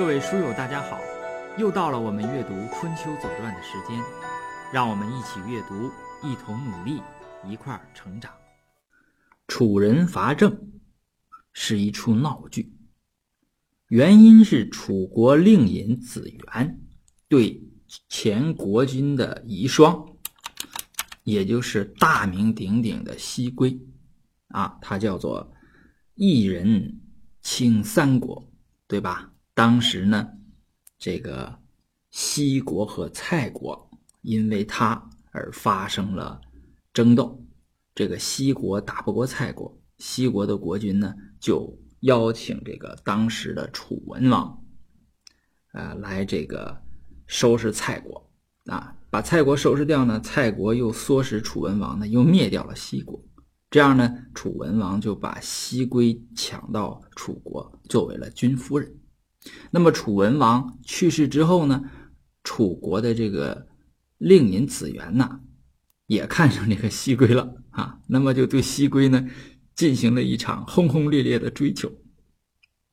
[0.00, 0.98] 各位书友，大家好！
[1.58, 4.02] 又到了我们阅读《春秋左传》的时间，
[4.72, 5.90] 让我们一起阅读，
[6.26, 7.02] 一同努力，
[7.46, 8.32] 一块儿成长。
[9.46, 10.72] 楚人伐郑
[11.52, 12.72] 是一出闹剧，
[13.88, 16.80] 原因是楚国令尹子元
[17.28, 17.62] 对
[18.08, 20.16] 前国君的遗孀，
[21.24, 23.78] 也就是大名鼎鼎的西归，
[24.48, 25.52] 啊，他叫做
[26.14, 27.02] 一人
[27.42, 28.50] 倾三国，
[28.88, 29.29] 对吧？
[29.60, 30.26] 当时呢，
[30.98, 31.54] 这个
[32.10, 33.90] 西国和蔡国
[34.22, 36.40] 因为他而发生了
[36.94, 37.44] 争斗。
[37.94, 44.64] 这个西国打不过蔡国，西国的国君呢就邀请这个当时的楚文王，
[45.74, 46.80] 呃，来这个
[47.26, 48.30] 收拾蔡国
[48.64, 53.22] 啊，把蔡国收拾掉呢，蔡国又唆使楚文王呢又灭掉了西国，
[53.70, 58.90] 这样呢，楚文王就把西归抢到楚国，作为了君夫人。
[59.70, 61.90] 那么楚文王去世之后呢，
[62.44, 63.68] 楚国的这个
[64.18, 65.40] 令尹子元呐，
[66.06, 69.26] 也看上这个西归了啊，那么就对西归呢
[69.74, 71.90] 进行了一场轰轰烈烈的追求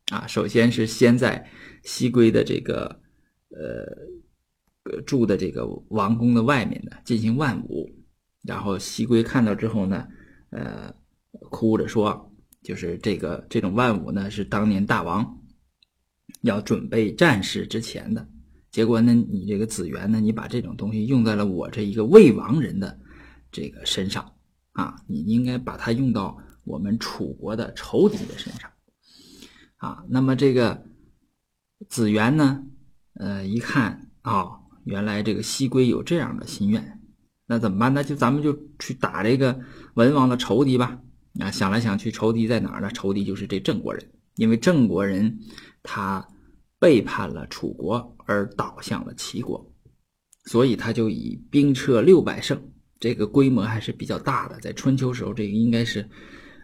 [0.09, 0.25] 啊。
[0.25, 1.49] 首先是先在
[1.83, 3.01] 西归的这个
[3.49, 7.93] 呃住的这个王宫的外面呢进行万舞，
[8.43, 10.07] 然后西归看到之后呢，
[10.51, 10.95] 呃，
[11.49, 12.31] 哭着说，
[12.63, 15.43] 就是这个这种万舞呢是当年大王。
[16.41, 18.27] 要准备战事之前的
[18.71, 19.13] 结果呢？
[19.13, 20.19] 你这个子元呢？
[20.19, 22.99] 你把这种东西用在了我这一个魏王人的
[23.51, 24.33] 这个身上
[24.73, 24.95] 啊！
[25.07, 28.69] 你应该把它用到我们楚国的仇敌的身上
[29.77, 30.03] 啊！
[30.09, 30.85] 那么这个
[31.89, 32.63] 子元呢？
[33.13, 37.01] 呃，一看啊，原来这个西归有这样的心愿，
[37.47, 37.93] 那怎么办？
[37.93, 39.59] 那就咱们就去打这个
[39.95, 41.01] 文王的仇敌吧！
[41.39, 42.91] 啊，想来想去，仇敌在哪儿呢？
[42.91, 45.37] 仇敌就是这郑国人，因为郑国人。
[45.89, 46.27] 他
[46.79, 49.73] 背叛了楚国而倒向了齐国，
[50.43, 52.61] 所以他就以兵车六百乘，
[52.99, 54.59] 这个规模还是比较大的。
[54.59, 56.01] 在春秋时候，这个应该是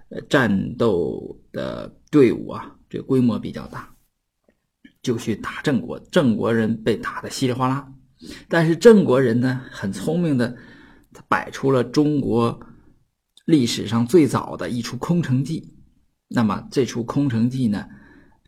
[0.10, 3.96] 呃战斗的队伍啊，这个规模比较大，
[5.02, 5.98] 就去打郑国。
[6.12, 7.90] 郑国人被打得稀里哗啦，
[8.50, 10.54] 但是郑国人呢很聪明的，
[11.14, 12.60] 他摆出了中国
[13.46, 15.73] 历史上最早的一出空城计。
[16.36, 17.88] 那么这出空城计呢？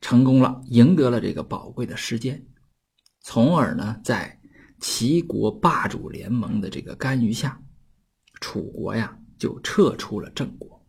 [0.01, 2.46] 成功了，赢得了这个宝贵的时间，
[3.22, 4.40] 从而呢，在
[4.79, 7.62] 齐国霸主联盟的这个干预下，
[8.41, 10.84] 楚国呀就撤出了郑国。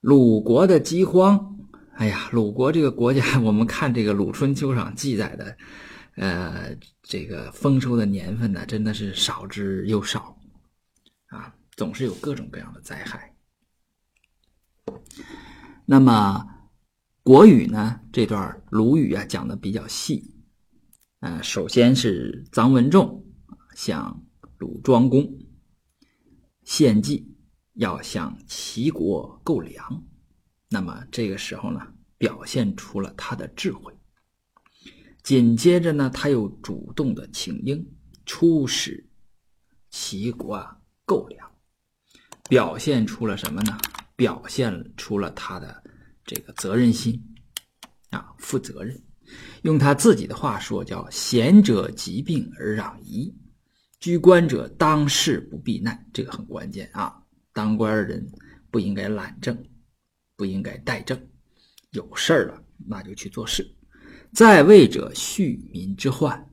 [0.00, 1.58] 鲁国的饥荒，
[1.94, 5.56] 哎呀，鲁国这个国家，我们看这个《鲁春秋》上记载的，
[6.16, 10.38] 呃，这个丰收的年份呢，真的是少之又少，
[11.26, 13.29] 啊，总是有各种各样的灾害。
[15.86, 16.46] 那么，
[17.22, 18.00] 国语呢？
[18.12, 20.34] 这段鲁语啊讲的比较细。
[21.20, 23.24] 呃，首先是臧文仲
[23.74, 24.24] 向
[24.58, 25.38] 鲁庄公
[26.62, 27.36] 献计，
[27.74, 30.04] 要向齐国购粮。
[30.68, 31.80] 那么这个时候呢，
[32.16, 33.92] 表现出了他的智慧。
[35.22, 37.84] 紧接着呢，他又主动的请缨，
[38.24, 39.06] 出使
[39.90, 41.50] 齐国啊购粮，
[42.48, 43.76] 表现出了什么呢？
[44.20, 45.82] 表现出了他的
[46.26, 47.18] 这个责任心
[48.10, 49.02] 啊，负责任。
[49.62, 53.34] 用他自己的话说，叫“贤者疾病而攘夷，
[53.98, 56.04] 居官者当事不避难”。
[56.12, 57.16] 这个很关键啊！
[57.54, 58.30] 当官的人
[58.70, 59.56] 不应该懒政，
[60.36, 61.18] 不应该怠政，
[61.92, 63.74] 有事儿了那就去做事。
[64.34, 66.46] 在位者恤民之患，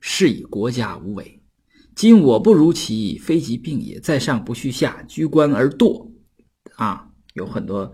[0.00, 1.42] 是以国家无为。
[1.96, 3.98] 今我不如其，非疾病也。
[4.00, 6.06] 在上不恤下，居官而惰。
[6.78, 7.92] 啊，有很多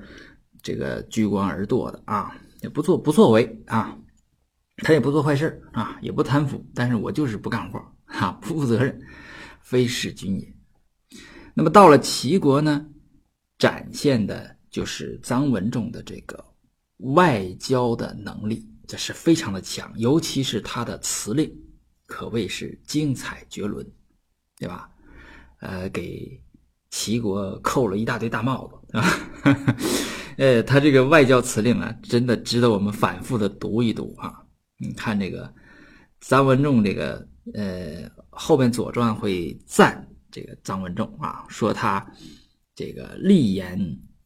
[0.62, 3.98] 这个居官而惰的啊，也不做不作为啊，
[4.76, 9.00] 他也不做坏事啊，也不贪腐，但是我就是不干活哈，不负责任，
[9.62, 10.54] 非是君也。
[11.54, 12.86] 那么到了齐国呢，
[13.56, 16.44] 展现的就是臧文仲的这个
[16.98, 21.50] 外交的能力，这是非常的强，尤其是他的辞令，
[22.04, 23.90] 可谓是精彩绝伦，
[24.58, 24.90] 对吧？
[25.60, 26.38] 呃，给。
[26.96, 29.04] 齐国扣了一大堆大帽子 啊，
[30.38, 34.32] 呃，他这个外交辞令啊，真的值得我们反复的读一读啊。
[34.78, 35.52] 你看这个
[36.22, 42.08] 臧文仲这个，呃，后边《左传》会赞这个臧文仲啊，说他
[42.76, 43.76] 这个立言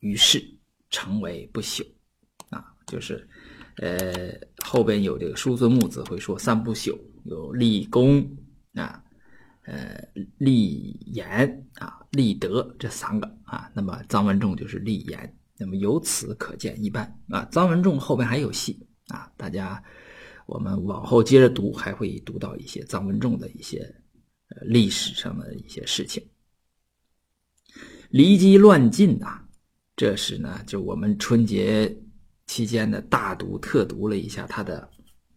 [0.00, 0.44] 于世，
[0.90, 1.82] 成为不朽
[2.50, 3.26] 啊，就是
[3.78, 4.30] 呃
[4.62, 6.94] 后边有这个叔孙木子会说三不朽，
[7.24, 8.22] 有立功
[8.74, 9.02] 啊。
[9.68, 10.02] 呃，
[10.38, 17.46] 立言啊，立德这三个啊，那么臧文仲就是立言那么由此可见一斑啊。
[17.52, 19.82] 臧文仲后边还有戏啊，大家
[20.46, 23.94] 我们往后接着读，还会读到一些臧文仲的一些
[24.62, 26.26] 历史上的一些事情。
[28.08, 29.46] 离机乱进啊，
[29.94, 31.94] 这是呢，就我们春节
[32.46, 34.88] 期间的大读特读了一下它的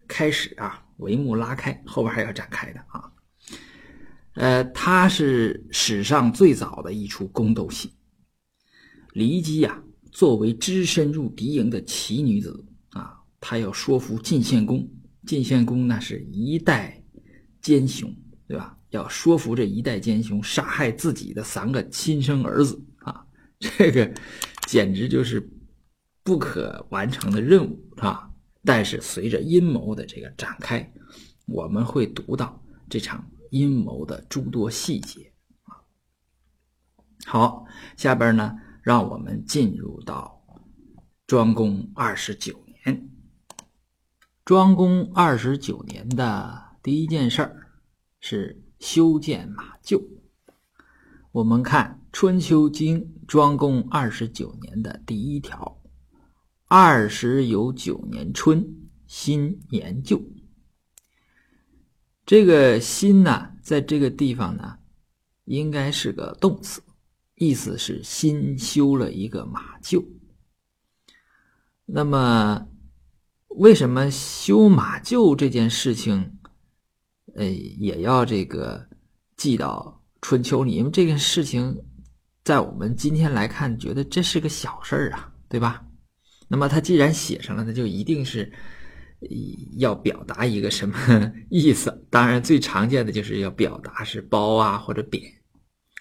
[0.07, 3.11] 开始啊，帷幕拉开，后边还要展开的啊。
[4.35, 7.91] 呃，它是史上最早的一出宫斗戏。
[9.13, 14.89] 骊姬呀，作为只身入敌营的奇女子啊，她要说服晋献公。
[15.25, 17.03] 晋献公那是一代
[17.61, 18.11] 奸雄，
[18.47, 18.77] 对吧？
[18.89, 23.25] 要说服这一代奸雄杀害自己的三个亲生儿子啊，
[23.59, 24.11] 这个
[24.65, 25.49] 简直就是
[26.23, 28.29] 不可完成的任务啊！
[28.65, 30.91] 但是随着阴谋的这个展开，
[31.47, 35.31] 我们会读到这场阴谋的诸多细节
[35.65, 35.79] 啊。
[37.25, 37.65] 好，
[37.95, 40.43] 下边呢，让我们进入到
[41.27, 43.09] 庄公二十九年。
[44.43, 47.67] 庄公二十九年的第一件事儿
[48.19, 48.59] 是。
[48.81, 50.03] 修建马厩。
[51.31, 55.83] 我们看《春秋经》庄公二十九年的第一条
[56.65, 60.19] ：“二十有九年春，新年旧。”
[62.25, 64.77] 这个“新”呢，在这个地方呢，
[65.45, 66.81] 应该是个动词，
[67.35, 70.05] 意思是新修了一个马厩。
[71.85, 72.67] 那么，
[73.47, 76.37] 为什么修马厩这件事情？
[77.35, 78.87] 呃，也要这个
[79.37, 81.81] 记到春秋里，因为这件事情
[82.43, 85.85] 在我们今天来看，觉得这是个小事儿啊，对吧？
[86.47, 88.51] 那么他既然写上了，那就一定是
[89.77, 92.05] 要表达一个什么意思？
[92.09, 95.23] 当然，最常见的就是要表达是褒啊或者贬。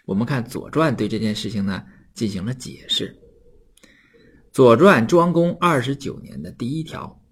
[0.06, 1.82] 我们看《左传》对这件事情呢
[2.14, 3.16] 进行了解释，
[4.52, 7.22] 《左传》庄公二十九年的第一条：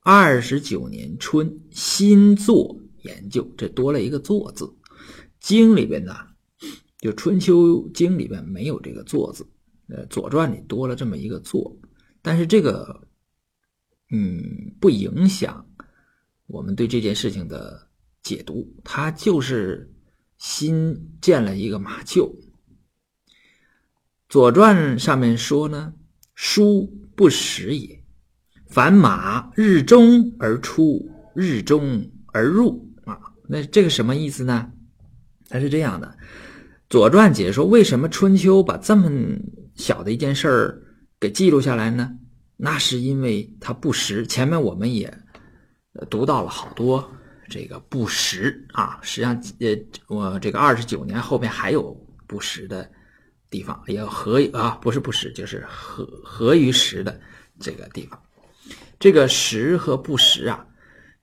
[0.00, 2.78] 二十九年春，新作。
[3.02, 4.72] 研究这多了一个“作”字，
[5.40, 6.14] 经里边呢，
[7.00, 9.44] 就《春秋经》里边没有这个“作”字，
[9.88, 11.76] 呃，《左传》里多了这么一个“作”，
[12.22, 13.08] 但是这个，
[14.12, 15.66] 嗯，不影响
[16.46, 17.88] 我们对这件事情的
[18.22, 18.70] 解读。
[18.84, 19.90] 他就是
[20.36, 22.28] 新建了一个马厩，
[24.28, 25.94] 《左传》上面说呢
[26.36, 26.86] ：“书
[27.16, 28.04] 不食也，
[28.66, 33.18] 凡马日中而出，日中而入啊。”
[33.48, 34.70] 那这个什么意思呢？
[35.48, 36.06] 它是这样的，
[36.90, 39.10] 《左传》解说为什么春秋把这么
[39.74, 40.82] 小的一件事儿
[41.18, 42.14] 给记录下来呢？
[42.64, 44.24] 那是因为它不实。
[44.24, 45.12] 前面我们也
[46.08, 47.12] 读到了好多
[47.50, 49.00] 这个不实啊。
[49.02, 49.76] 实际上，呃，
[50.06, 51.92] 我这个二十九年后面还有
[52.28, 52.88] 不实的
[53.50, 57.20] 地方，也有合啊，不是不实，就是合合于实的
[57.58, 58.22] 这个地方。
[59.00, 60.64] 这个实和不实啊，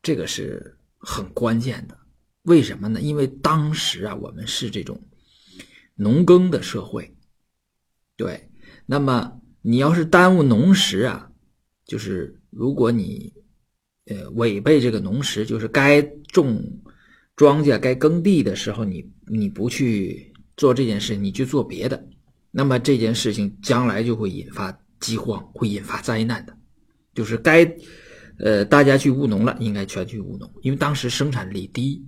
[0.01, 1.97] 这个是很关键的。
[2.42, 3.00] 为什么呢？
[3.00, 5.01] 因为当时啊，我们是这种
[5.95, 7.15] 农耕的社会，
[8.18, 8.50] 对。
[8.85, 11.29] 那么你要是耽误农时啊，
[11.90, 13.34] 就是如果你
[14.06, 16.00] 呃违背这个农时，就是该
[16.31, 16.64] 种
[17.36, 22.08] 庄稼、该耕地的时候，你你不去做这件事，你去做别的，
[22.52, 26.56] 那么这件事情将来就会引发饥荒，会引发灾难的。
[27.16, 27.66] 就是该
[28.38, 32.06] 呃大家去务农了，应该全去务农，因为当时生产力低。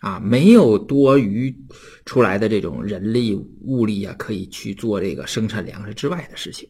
[0.00, 1.54] 啊，没有多余
[2.06, 6.66] 出来的这种人力物力啊，可以去做这个生产粮食之外的事情，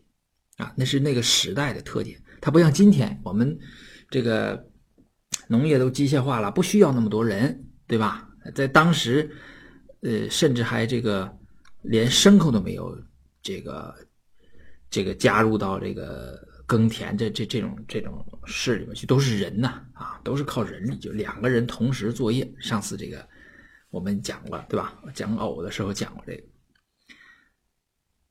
[0.56, 2.20] 啊，那是那个时代的特点。
[2.40, 3.58] 它不像今天，我们
[4.08, 4.66] 这个
[5.48, 8.28] 农业都机械化了，不需要那么多人，对吧？
[8.54, 9.30] 在当时，
[10.02, 11.30] 呃，甚至还这个
[11.82, 12.96] 连牲口都没有，
[13.42, 13.94] 这个
[14.88, 22.50] 这个加入到这个耕田这这这种这种事里面去，都是人呐，啊，都是靠人力，就两个人同时作业。
[22.58, 23.28] 上次这个。
[23.92, 25.02] 我们讲过，对吧？
[25.12, 26.44] 讲偶的时候讲过这个。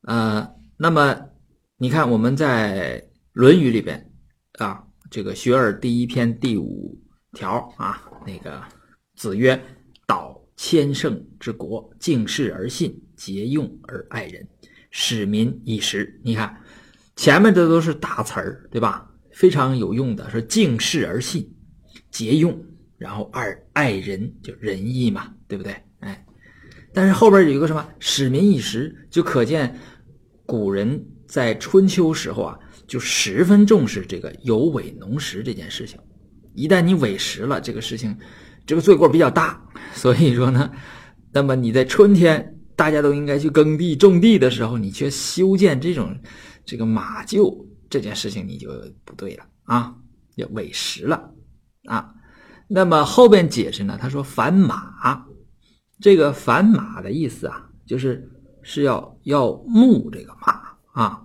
[0.04, 1.32] 呃，那么
[1.76, 3.02] 你看，我们在
[3.40, 4.12] 《论语》里边
[4.58, 8.62] 啊，这个《学而》第一篇第五条啊，那个
[9.16, 9.58] 子曰
[10.06, 14.46] ：“导千乘之国，敬事而信，节用而爱人，
[14.92, 16.54] 使民以时。”你看，
[17.16, 19.10] 前面这都是大词儿，对吧？
[19.32, 21.50] 非常有用的，说敬事而信，
[22.12, 22.62] 节用。
[22.98, 25.74] 然后二爱人就仁义嘛，对不对？
[26.02, 26.26] 哎，
[26.94, 29.80] 但是后边有一个什么使民以时，就可见
[30.46, 35.98] 古人在春秋时候啊，就十分重视这个有违农时这件事情。
[36.56, 38.18] 一旦你违时了，这个事情
[38.66, 39.64] 这个罪过比较大。
[39.94, 40.70] 所以说呢，
[41.32, 46.14] 那么你在春天大家都应该去耕地种地的时候，你却修建这种
[46.66, 48.70] 这个马厩这件事情你就
[49.06, 49.96] 不对了啊，
[50.36, 51.32] 要委实了
[51.86, 52.14] 啊。
[52.68, 55.24] 那么后边解释呢，他说反马，
[56.02, 58.28] 这个反马的意思啊，就是
[58.64, 61.22] 是要要牧这个马啊。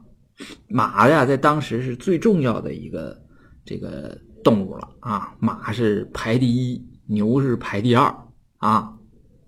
[0.69, 3.21] 马呀，在当时是最重要的一个
[3.64, 8.14] 这个动物了啊，马是排第一，牛是排第二
[8.59, 8.93] 啊，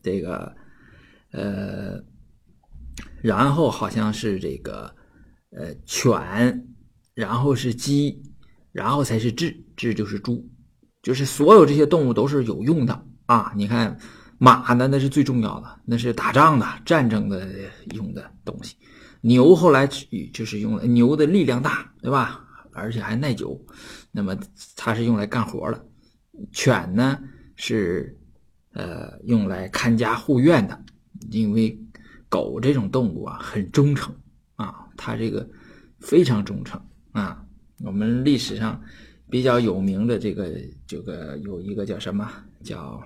[0.02, 0.55] 这个
[1.33, 2.02] 呃，
[3.21, 4.95] 然后好像是这个
[5.50, 6.66] 呃犬，
[7.14, 8.23] 然后是鸡，
[8.73, 10.49] 然后才是雉，雉就是猪。
[11.02, 13.52] 就是所有这些动物都是有用的啊！
[13.55, 13.97] 你看
[14.38, 17.49] 马呢，那是最重要的，那是打仗的、战争的
[17.95, 18.76] 用的东西。
[19.26, 19.87] 牛后来
[20.33, 22.45] 就是用牛的力量大，对吧？
[22.73, 23.61] 而且还耐久，
[24.12, 24.38] 那么
[24.76, 25.87] 它是用来干活的。
[26.52, 27.18] 犬呢
[27.56, 28.16] 是
[28.73, 30.85] 呃用来看家护院的，
[31.30, 31.78] 因为
[32.28, 34.14] 狗这种动物啊很忠诚
[34.54, 35.49] 啊，它这个
[35.99, 36.80] 非常忠诚
[37.12, 37.45] 啊。
[37.85, 38.80] 我们历史上。
[39.28, 40.56] 比较有名的这个
[40.87, 42.30] 这个有一个叫什么
[42.62, 43.02] 叫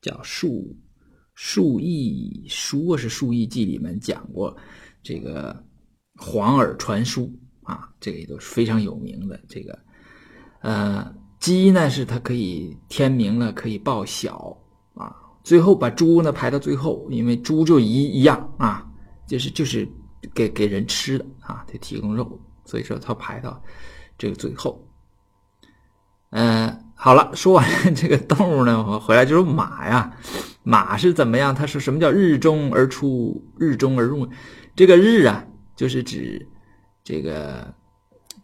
[0.00, 0.76] 叫《数
[1.36, 4.56] 数亿书》是《数亿记》里面讲过
[5.02, 5.64] 这个
[6.16, 7.30] 黄耳传书
[7.64, 9.40] 啊，这个也都是非常有名的。
[9.48, 9.78] 这个
[10.60, 14.56] 呃鸡呢是它可以天明了可以报晓
[14.94, 18.86] 啊，最后把猪呢排到最后，因为猪就一一样啊，
[19.26, 19.88] 就是就是
[20.32, 23.60] 给给人吃的啊，得提供肉，所以说它排到
[24.16, 24.88] 这个最后。
[26.30, 30.16] 嗯，好了，说完了这个动物呢，我回来就是马呀。
[30.62, 31.52] 马是怎么样？
[31.52, 34.26] 它是什么叫日中而出，日中而入？
[34.74, 36.46] 这个日啊，就是指
[37.04, 37.74] 这个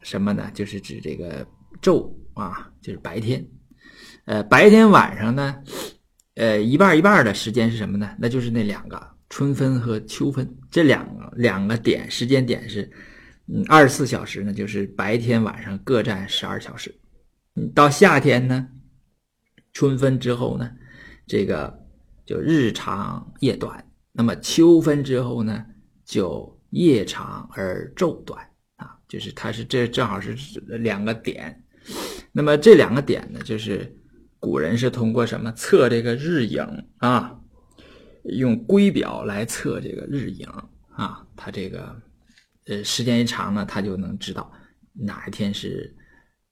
[0.02, 0.50] 什么呢？
[0.52, 1.46] 就是指这个
[1.80, 3.46] 昼啊，就是白天。
[4.26, 5.56] 呃，白天晚上呢，
[6.34, 8.14] 呃，一半一半的时间是什么呢？
[8.18, 12.90] 那就是那两个春分和秋分这两两个点时间点是，
[13.46, 16.94] 嗯，二十四小时呢，就是白天晚上各占十二小时。
[17.74, 18.68] 到夏天呢，
[19.72, 20.70] 春分之后呢，
[21.26, 21.86] 这个
[22.26, 23.74] 就日长夜短；
[24.12, 25.64] 那么秋分之后呢，
[26.08, 28.42] 就夜长而昼短
[28.76, 30.32] 啊，就是它是这正好是
[30.78, 31.62] 两个点。
[32.32, 33.94] 那么这两个点呢，就是
[34.40, 36.64] 古人是通过什么测这个日影
[36.96, 37.38] 啊，
[38.24, 40.48] 用圭表来测这个日影
[40.96, 41.94] 啊，它这个
[42.64, 44.50] 呃时间一长呢，它就能知道
[44.94, 45.94] 哪一天是。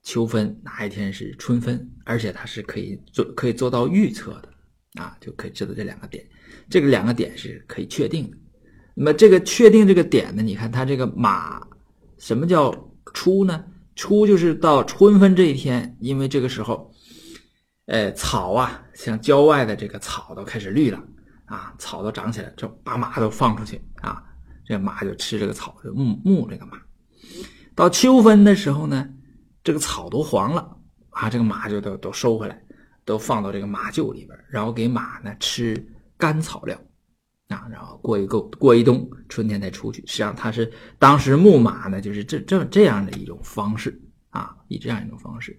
[0.02, 1.84] 秋分哪一天是春分？
[2.04, 6.24] 而且它是可以做可以做到预测的啊，就可以知道这两个点，
[6.70, 8.36] 这个两个点是可以确定的。
[8.98, 10.42] 那么这个确定这个点呢？
[10.42, 11.60] 你看它这个马，
[12.16, 12.74] 什么叫
[13.12, 13.62] 初呢？
[13.94, 16.90] 初就是到春分这一天，因为这个时候，
[17.88, 20.98] 呃，草啊，像郊外的这个草都开始绿了
[21.44, 24.24] 啊，草都长起来，就把马都放出去啊，
[24.64, 26.78] 这马就吃这个草，就牧牧这个马。
[27.74, 29.06] 到秋分的时候呢？
[29.62, 30.74] 这个草都黄了
[31.10, 32.58] 啊，这个马就都都收回来，
[33.04, 35.76] 都放到这个马厩里边，然后给马呢吃
[36.16, 36.80] 干草料
[37.48, 40.00] 啊，然后过一个过一冬，春天再出去。
[40.06, 44.00] 实际上，它是当时牧马呢，就是这这这样的一种方式
[44.30, 45.58] 啊，以这样一种方式。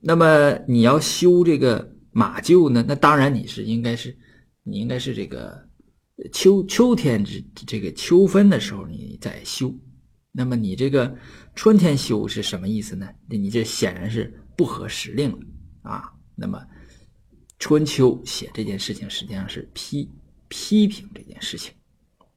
[0.00, 4.16] 那么你要修这个马厩呢，那当然你是应该是
[4.62, 5.66] 你应该是这个
[6.32, 9.74] 秋秋天这这个秋分的时候你再修。
[10.30, 11.16] 那么你这个
[11.54, 13.08] 春天修是什么意思呢？
[13.28, 15.38] 你这显然是不合时令了
[15.82, 16.12] 啊。
[16.34, 16.60] 那么
[17.58, 20.10] 春秋写这件事情实际上是批
[20.56, 21.74] 批评这件事情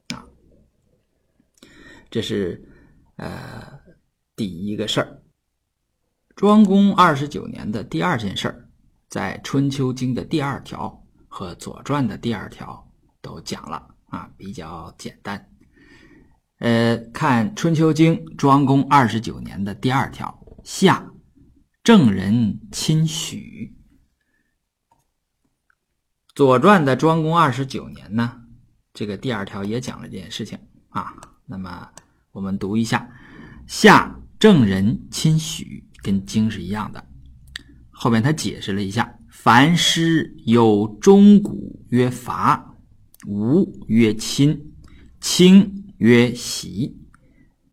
[0.08, 0.26] 啊。
[2.10, 2.68] 这是
[3.14, 3.78] 呃
[4.34, 5.22] 第一个事儿。
[6.34, 8.68] 庄公二十九年的第二件事儿，
[9.08, 15.48] 在《春秋经》的第二条和《左传》的第二条都讲了啊，比较简单。
[16.58, 21.08] 呃，看《春秋经》庄公二十九年的第二条，夏
[21.84, 23.72] 郑人亲许。
[26.38, 28.40] 《左传》的庄公二十九年呢，
[28.94, 30.56] 这个第二条也讲了这件事情
[30.88, 31.12] 啊。
[31.44, 31.88] 那么
[32.30, 33.10] 我们读一下：
[33.66, 37.04] 夏郑人亲许，跟经是一样的。
[37.90, 42.72] 后面他解释了一下：凡诗有钟鼓曰伐，
[43.26, 44.56] 吴曰亲，
[45.20, 45.74] 清。
[45.96, 46.96] 曰习，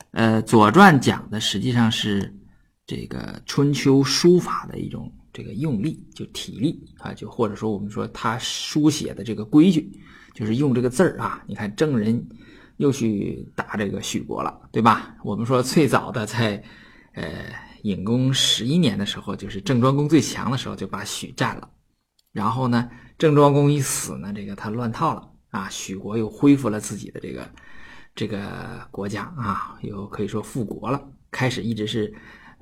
[0.10, 2.36] 呃，《左传》讲的实际上是
[2.88, 9.92] 这个春秋书法的一种这个用力，就体力啊，就或者说我们说他书写的这个规矩，
[10.34, 11.44] 就是用这个字儿啊。
[11.46, 12.26] 你看郑人
[12.78, 15.18] 又去打这个许国了，对吧？
[15.26, 16.64] 我们说最早的在
[17.14, 17.26] 呃
[17.84, 21.70] 隐公十一年的时候，就是郑庄公最强的时候，就把许占了。
[22.32, 27.46] 然后呢，郑庄公一死呢，这个他乱套了啊，许国又恢复了自己的这个。
[28.18, 32.14] 这个国家啊，有可以说复国了，开始一直是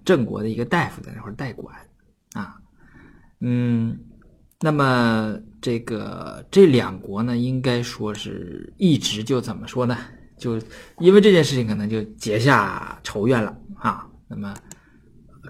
[0.03, 1.77] 郑国的一个大夫在那块代管
[2.33, 2.59] 啊，
[3.45, 3.99] 嗯，
[4.61, 9.97] 那么这个这两国呢，应该说是一直就怎么说呢？
[10.37, 10.57] 就
[10.99, 14.07] 因为这件事情，可能就结下仇怨了啊。
[14.29, 14.53] 那么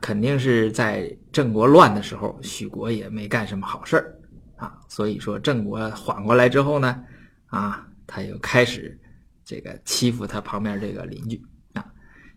[0.01, 4.19] 肯定是在郑国乱的时候，许国也没干什么好事儿
[4.55, 4.75] 啊。
[4.89, 6.99] 所以说郑国缓过来之后呢，
[7.45, 8.99] 啊，他又开始
[9.45, 11.39] 这个欺负他旁边这个邻居
[11.73, 11.85] 啊。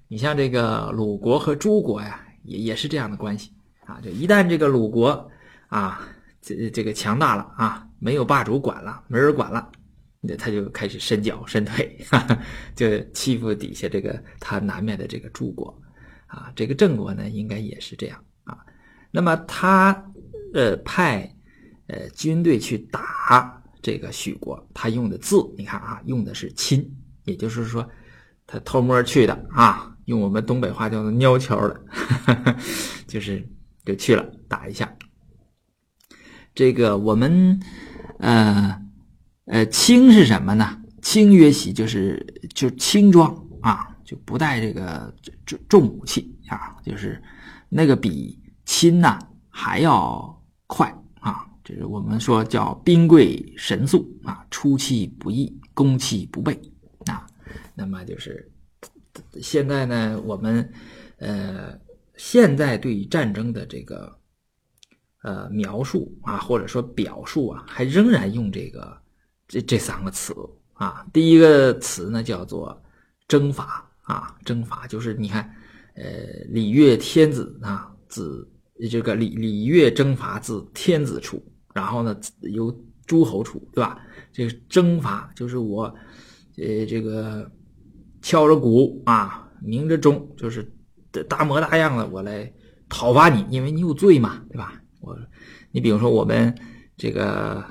[0.07, 3.53] 你像这个鲁国和朱国呀，也也是这样的关系
[3.87, 3.99] 啊。
[4.03, 5.31] 就一旦这个鲁国
[5.69, 6.09] 啊，
[6.41, 9.71] 这这个强大了啊，没有霸主管了，没人管了。
[10.29, 12.37] 那他就开始伸脚伸腿， 哈哈，
[12.75, 15.73] 就欺负底下这个他南面的这个诸国，
[16.27, 18.59] 啊，这个郑国呢应该也是这样啊。
[19.13, 20.05] 那么他
[20.53, 21.33] 呃派
[21.87, 26.91] 呃军队去打这个许国，他用的字你看啊，用的是亲，
[27.25, 27.89] 也就是说
[28.49, 32.57] 他偷摸去的啊，用我们东北话叫做尿悄的，哈哈，
[33.07, 33.47] 就是
[33.85, 34.93] 就去了打一下。
[36.57, 37.61] 这个我们
[38.19, 38.83] 呃。
[39.49, 40.83] 呃，轻是什么呢？
[41.01, 45.15] 轻曰喜，就是就轻装啊，就不带这个
[45.47, 47.23] 重重武器啊，就是
[47.69, 49.17] 那个比轻呐
[49.49, 51.47] 还要快啊。
[51.63, 56.61] 这是我们说叫兵贵神速啊，出其不意，攻其不备
[57.05, 57.25] 啊。
[57.77, 58.51] 那么就是
[59.41, 60.69] 现在呢，我们
[61.19, 61.79] 呃
[62.17, 64.19] 现在对战争的这个
[65.27, 68.97] 呃描述啊，或者说表述啊，还仍然用这个。
[69.49, 70.35] 这这三个词
[70.73, 72.83] 啊，第一个词呢叫做
[73.29, 75.49] 征伐啊，征伐就是你看，
[75.95, 76.03] 呃，
[76.49, 78.45] 礼乐天子啊，自
[78.91, 81.41] 这个礼礼乐征伐自天子出，
[81.73, 84.01] 然后呢由诸侯出，对吧？
[84.33, 85.85] 这个征伐就是我，
[86.57, 87.49] 呃，这个
[88.23, 90.69] 敲着鼓啊，鸣着钟，就是
[91.29, 92.53] 大模大样的我来
[92.89, 94.83] 讨伐你，因为你有罪嘛，对吧？
[95.07, 95.17] 我，
[95.71, 96.55] 你比如说我们
[96.99, 97.65] 这个。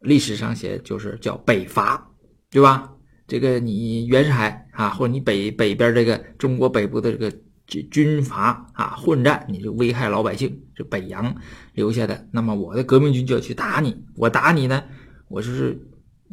[0.00, 2.08] 历史上写就是叫北伐，
[2.52, 2.88] 对吧？
[3.26, 7.28] 这个你袁世凯啊，或者你北北边这个中国北部的这个
[7.66, 11.34] 军军阀啊混战，你就危害老百姓，是北洋
[11.72, 12.28] 留下的。
[12.30, 14.84] 那么我的革命军就要去打你，我打你呢，
[15.26, 15.76] 我就是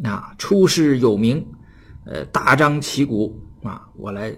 [0.03, 1.43] 啊出师有名，
[2.05, 4.31] 呃大张旗鼓啊，我来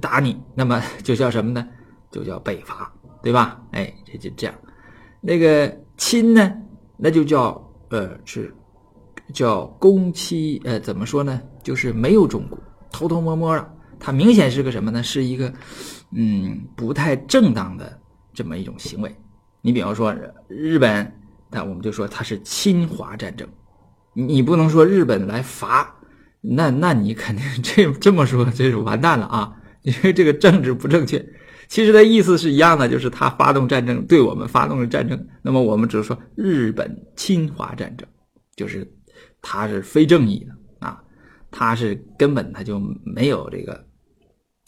[0.00, 1.66] 打你，那么就叫什么呢？
[2.12, 2.94] 就叫北伐，
[3.24, 3.60] 对吧？
[3.72, 4.54] 哎，这就这样。
[5.20, 6.52] 那个亲呢，
[6.96, 7.62] 那就叫。
[7.88, 8.52] 呃，是
[9.32, 11.40] 叫攻期，呃，怎么说呢？
[11.62, 12.58] 就是没有中国，
[12.90, 13.74] 偷偷摸摸的。
[14.00, 15.00] 它明显是个什么呢？
[15.04, 15.52] 是一个
[16.10, 17.96] 嗯不太正当的
[18.34, 19.14] 这么一种行为。
[19.62, 20.12] 你比方说
[20.48, 21.12] 日本，
[21.48, 23.48] 那我们就说它是侵华战争。
[24.12, 25.94] 你不能说日本来伐，
[26.40, 29.56] 那那你肯定这这么说，这是完蛋了啊！
[29.82, 31.24] 因为这个政治不正确。
[31.68, 35.28] 其实的意思是一样的，就是他发动战争，对我们发动了战争。
[35.42, 38.06] 那么我们只是说日本侵华战争，
[38.54, 38.86] 就是
[39.42, 41.02] 他是非正义的啊，
[41.50, 43.84] 他是根本他就没有这个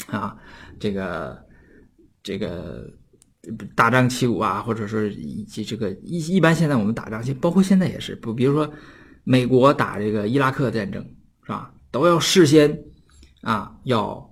[0.08, 0.36] 啊，
[0.80, 1.38] 这个
[2.22, 2.84] 这个
[3.76, 8.70] 大张旗鼓啊，或者说以及这个一一般现在我们打仗，包括现在也是不，比如说
[9.24, 11.02] 美国打这个伊拉克战争
[11.44, 12.76] 是吧，都要事先
[13.42, 14.28] 啊要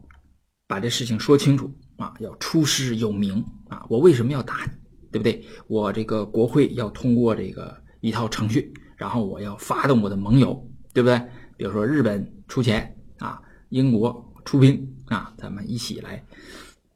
[0.66, 1.72] 把这事情说清楚。
[1.96, 3.84] 啊，要出师有名啊！
[3.88, 4.72] 我为什么要打你，
[5.10, 5.42] 对不对？
[5.66, 11.18] 我这个国会要通过这个一套程序，然后我要发动我的盟友，对不对？
[11.56, 16.22] 比如说日本出钱啊，英国出兵啊，咱们一起来，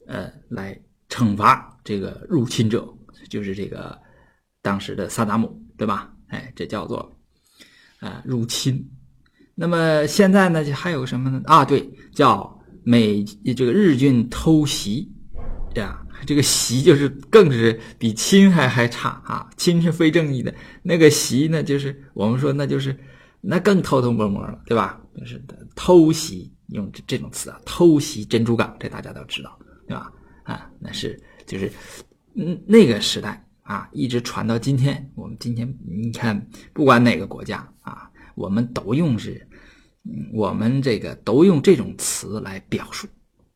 [0.06, 2.86] 呃，来惩罚这个入侵者，
[3.30, 3.98] 就是这个
[4.60, 6.14] 当时的萨达姆，对吧？
[6.28, 7.10] 哎，这叫做
[8.00, 8.86] 啊入侵。
[9.54, 11.40] 那么现在呢，还有什么呢？
[11.46, 12.59] 啊，对，叫。
[12.82, 15.10] 美这个日军偷袭，
[15.74, 19.48] 呀，这个袭就是更是比亲还还差啊！
[19.56, 22.96] 亲是非正义的，那个袭呢，就是我们说那就是
[23.40, 25.00] 那更偷偷摸摸了，对吧？
[25.16, 25.42] 就是
[25.74, 30.12] 偷袭，用这这种词啊，偷袭珍珠港，这大家都知道，对吧？
[30.44, 31.70] 啊，那是就是
[32.34, 39.46] 嗯那个时代啊，一直传到今天，我们今天你看，不管哪个国家啊，我们都用是。
[40.32, 43.06] 我们这个都用这种词来表述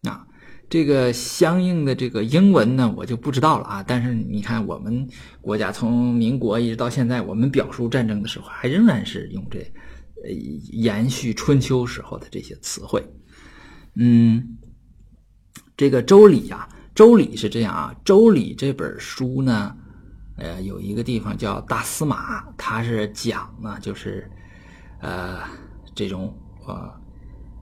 [0.02, 0.26] 啊，
[0.68, 3.83] 这个相应的这个英文呢，我就不知道了啊。
[3.83, 5.09] 但是你看，我们
[5.40, 9.59] 国家从民国一直到现在，我们表述战争的时候，还仍然是用这
[10.22, 10.30] 呃
[10.70, 13.02] 延续春秋时候的这些词汇。
[13.96, 14.59] 嗯，
[15.76, 19.74] 这个《周礼》啊，《周礼》是这样啊，《周礼》这本书呢，
[20.37, 24.30] 呃，有一个地方叫大司马，他是讲呢，就是
[25.00, 25.40] 呃。
[25.94, 26.92] 这种呃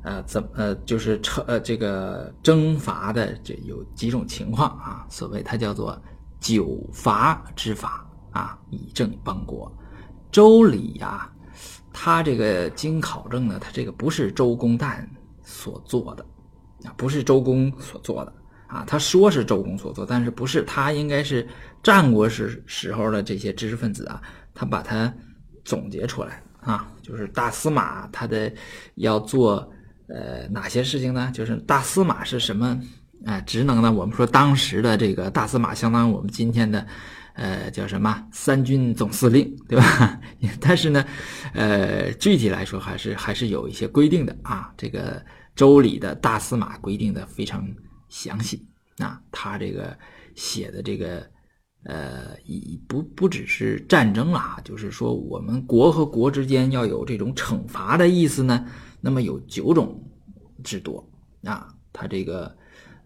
[0.03, 5.07] 呃，怎么呃，就是呃这个征伐的这有几种情况啊？
[5.09, 6.01] 所谓它叫做
[6.41, 9.73] 九伐之法啊，以正邦国。
[10.33, 11.31] 周礼呀，
[11.93, 15.07] 他这个经考证呢，他这个不是周公旦
[15.43, 16.27] 所做的
[16.85, 18.33] 啊，不是周公所做的
[18.67, 18.83] 啊。
[18.87, 21.47] 他说是周公所做，但是不是他应该是
[21.83, 24.21] 战国时时候的这些知识分子啊，
[24.53, 25.13] 他把它
[25.65, 28.53] 总结出来啊，就是大司马他的
[28.95, 29.71] 要做
[30.09, 31.31] 呃哪些事情呢？
[31.35, 32.81] 就是大司马是什么
[33.27, 33.93] 啊职能呢？
[33.93, 36.87] 我们说当时的这个大司马相当于我们今天的。
[37.35, 40.21] 呃，叫什么三军总司令，对吧？
[40.61, 41.03] 但是呢，
[41.55, 44.71] 呃，具体来说还是还是有一些规定的啊。
[44.77, 45.25] 这个
[45.57, 47.67] 周礼的大司马规定的非常
[48.11, 48.63] 详细
[48.99, 49.19] 啊。
[49.31, 49.97] 他这个
[50.35, 51.27] 写的这个
[51.85, 52.37] 呃，
[52.87, 58.67] 不不只是战争了啊，就是说我们国和国之间要有这种惩罚的意思呢。
[59.01, 60.03] 那么有九种
[60.63, 61.09] 之多
[61.45, 61.69] 啊。
[61.93, 62.57] 他这个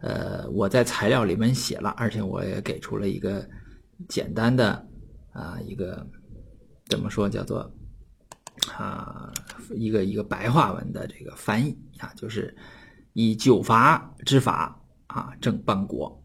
[0.01, 3.49] 呃，我在材料里面写了，而且我也给出了一个。
[4.11, 4.87] 简单的
[5.33, 6.07] 啊，一个
[6.87, 7.61] 怎么说叫做
[8.77, 9.33] 啊，
[9.75, 12.55] 一个一个白话文的这个翻译啊，就是
[13.15, 16.23] 以九罚之法啊，正邦国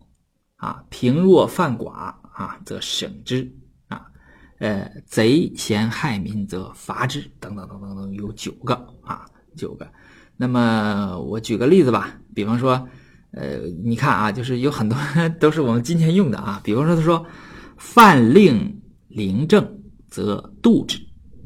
[0.57, 3.49] 啊，平弱犯寡啊，则省之
[3.87, 4.05] 啊，
[4.59, 8.73] 呃，贼嫌害民则罚之，等等等等等，有九个
[9.03, 9.25] 啊，
[9.55, 9.87] 九个。
[10.37, 12.87] 那么我举个例子吧，比方说，
[13.31, 14.97] 呃，你看啊，就是有很多
[15.39, 17.25] 都是我们今天用的啊，比方说他说。
[17.83, 20.99] 犯令临政，则度之。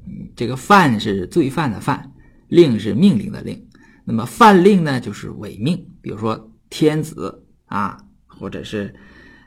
[0.05, 2.11] 嗯，这个犯是罪犯的犯，
[2.49, 3.65] 令是命令的令。
[4.03, 5.77] 那么犯令呢，就是违命。
[6.01, 8.93] 比如说天子啊，或者是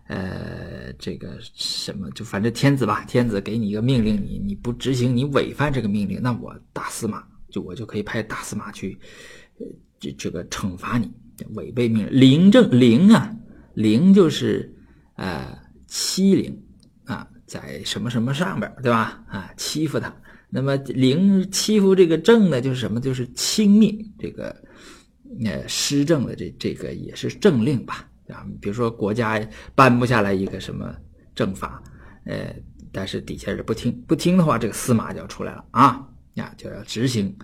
[0.08, 8.98] 呃这个什么，就反正天子吧，天子给你一个命令，你你不执行，你违反这个命令，那我大司马就我就可以派大司马去，
[9.58, 9.66] 呃
[10.00, 11.08] 这这个惩罚你
[11.54, 12.20] 违背命令。
[12.20, 13.34] 临政临啊，
[13.74, 14.74] 临就是
[15.14, 16.60] 呃欺凌。
[17.08, 19.24] 啊，在什么什么上边，对吧？
[19.28, 20.14] 啊，欺负他。
[20.50, 23.00] 那么零欺负这个政呢，就是什么？
[23.00, 24.54] 就是轻蔑这个
[25.46, 28.06] 呃施政的这这个也是政令吧？
[28.32, 29.40] 啊，比如说国家
[29.74, 30.94] 颁布下来一个什么
[31.34, 31.82] 政法，
[32.24, 32.54] 呃，
[32.92, 37.34] 但是底下人不听，不听的话，这个司马就要出来了啊，呀，就要执行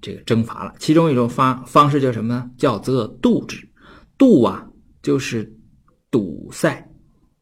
[0.00, 0.74] 这个征伐了。
[0.78, 2.50] 其中一种方方式叫什么呢？
[2.56, 3.68] 叫做度之。
[4.18, 4.66] 度啊，
[5.02, 5.52] 就是
[6.10, 6.88] 堵塞、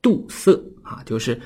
[0.00, 0.52] 堵塞。
[0.82, 1.40] 啊，就是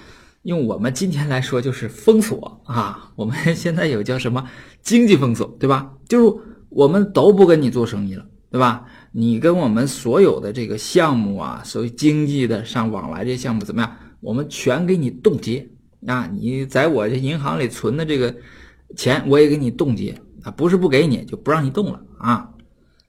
[0.44, 3.12] 用我们今天来说，就是封锁啊。
[3.14, 4.48] 我们 现在有叫什么
[4.80, 5.92] 经济封锁，对吧？
[6.08, 8.86] 就是我们都不跟你做生意了，对吧？
[9.16, 13.96] 你跟我们所有的这个项目啊，所谓经济的上往来这些项目怎么样？
[14.20, 15.68] 我们全给你冻结
[16.06, 16.28] 啊！
[16.32, 18.34] 你在我这银行里存的这个
[18.96, 20.50] 钱，我也给你冻结啊！
[20.50, 22.50] 不是不给你，就不让你动了啊！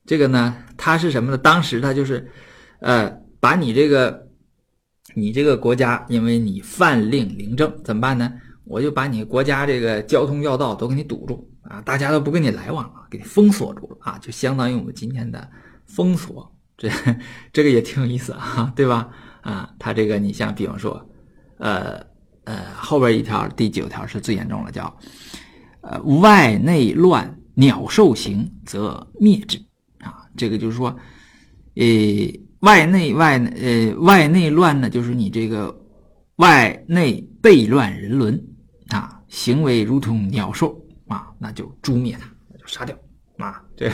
[0.05, 1.37] 这个呢，它是什么呢？
[1.37, 2.29] 当时它就是，
[2.79, 4.23] 呃，把你这个。
[5.17, 8.33] 你这个国家，因为你犯令临政，怎么办呢？
[8.65, 15.49] 我就把你国家这个交通要道都给你堵住啊，大家都不跟你来往了，给你封锁住了啊，就相当于我们今天的
[15.85, 16.51] 封锁。
[16.77, 16.89] 这
[17.53, 19.09] 这个也挺有意思啊，对吧？
[19.41, 21.09] 啊，他这个你像比方说，
[21.57, 22.05] 呃
[22.43, 24.97] 呃，后边一条第九条是最严重了，叫
[25.81, 29.57] 呃外内乱，鸟兽行，则灭之
[29.99, 30.25] 啊。
[30.35, 30.95] 这个就是说，
[31.75, 31.85] 呃。
[32.61, 35.77] 外内外呃外内乱呢，就是你这个
[36.37, 38.43] 外内悖乱人伦
[38.87, 40.75] 啊，行为如同鸟兽
[41.07, 42.97] 啊，那就诛灭他，那就杀掉
[43.37, 43.61] 啊。
[43.75, 43.91] 这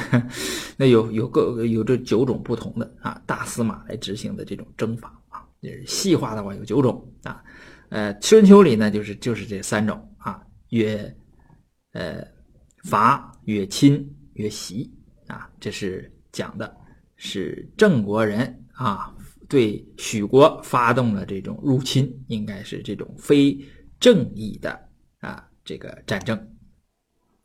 [0.78, 7.44] 那有有个有这九种不同的啊，大司马来执行的这种征法啊，也是细化的话有九种啊。
[7.90, 11.16] 呃，春秋里呢就是就是这三种啊，曰
[11.94, 12.26] 呃
[12.84, 14.92] 伐，曰亲，曰袭
[15.28, 16.76] 啊，这是讲的
[17.16, 18.58] 是郑国人。
[18.74, 19.16] 啊，
[19.48, 23.56] 对许国发动了这种入侵，应该是这种非
[24.00, 24.90] 正义的
[25.20, 26.51] 啊这个战争。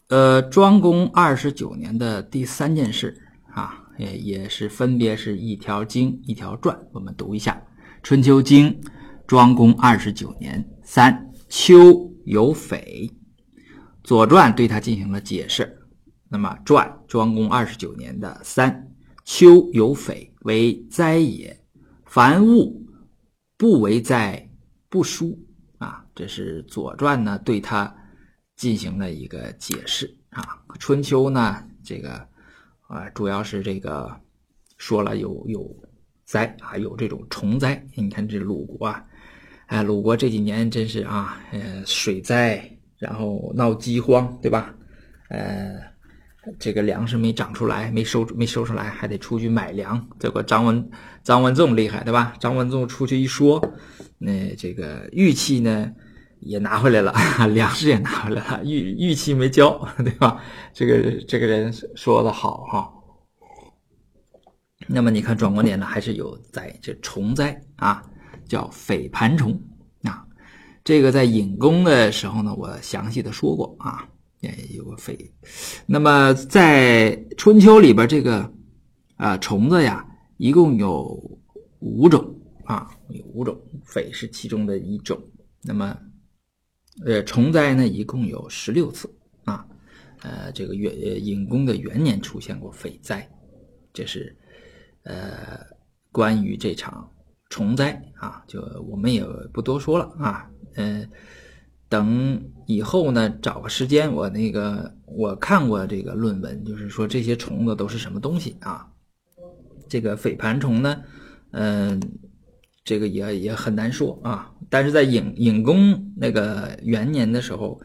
[0.09, 3.21] 呃，庄公二十九年的第三件事
[3.53, 7.61] 啊，也也是分别是一条经一条传，我们读一下
[8.03, 8.71] 《春秋经》。
[9.27, 13.11] 庄公二十九年三秋有匪，
[14.05, 15.83] 《左传》对他进行了解释。
[16.29, 18.88] 那么传庄公二十九年的三
[19.25, 20.33] 秋有匪。
[20.42, 21.61] 为灾也，
[22.05, 22.87] 凡物
[23.57, 24.49] 不为灾，
[24.88, 25.37] 不书
[25.79, 26.05] 啊。
[26.14, 27.92] 这是《左传》呢对他
[28.57, 30.42] 进行了一个解释啊。
[30.79, 32.27] 《春秋》呢，这个
[32.88, 34.11] 啊，主要是这个
[34.79, 35.77] 说了有有
[36.25, 37.81] 灾啊，有这种虫灾。
[37.95, 39.05] 你看这鲁国啊，
[39.66, 44.75] 哎，鲁国这几年真是啊，呃，水灾，然后闹饥荒，对吧？
[45.29, 45.75] 呃
[46.61, 50.09] 这个粮食没长出来，没收没收出来，还得出去买粮。
[50.21, 50.90] 结果张文
[51.25, 52.37] 张文仲厉害，对吧？
[52.38, 53.61] 张文仲出去一说，
[54.16, 55.92] 那这个玉器呢
[56.40, 57.12] 也拿回来了，
[57.55, 60.40] 粮食也拿回来了，玉玉器没交， 对吧？
[60.72, 62.92] 这个这个人说的好哈。
[64.88, 68.03] 那么你看，转过年呢还是有灾，这虫灾啊，
[68.46, 69.61] 叫匪盘虫
[70.03, 70.27] 啊。
[70.85, 74.09] 这个在隐公的时候呢，我详细的说过啊。
[74.40, 75.18] 也有个匪，
[75.87, 78.49] 那么在春秋里边，这个
[79.16, 81.18] 啊虫子呀，一共有
[81.81, 82.33] 五种
[82.64, 85.18] 啊，有五种，匪是其中的一种。
[85.62, 85.96] 那么，
[87.04, 89.12] 呃，虫灾呢，一共有十六次
[89.44, 89.66] 啊，
[90.22, 93.28] 呃，这个元隐公的元年出现过匪灾，
[93.92, 94.35] 这是
[95.02, 95.59] 呃
[96.11, 97.11] 关于这场
[97.50, 101.09] 虫灾啊，就我们也不多说了啊，嗯。
[101.88, 108.90] 等以后呢，找个时间，我那个我看过这个论文，就是说这些虫子都是什么东西啊？
[109.88, 111.00] 这个匪盘虫呢，
[111.52, 112.02] 嗯，
[112.87, 114.51] 这个也也很难说啊。
[114.70, 117.79] 但是在隐隐公那个元年的时候，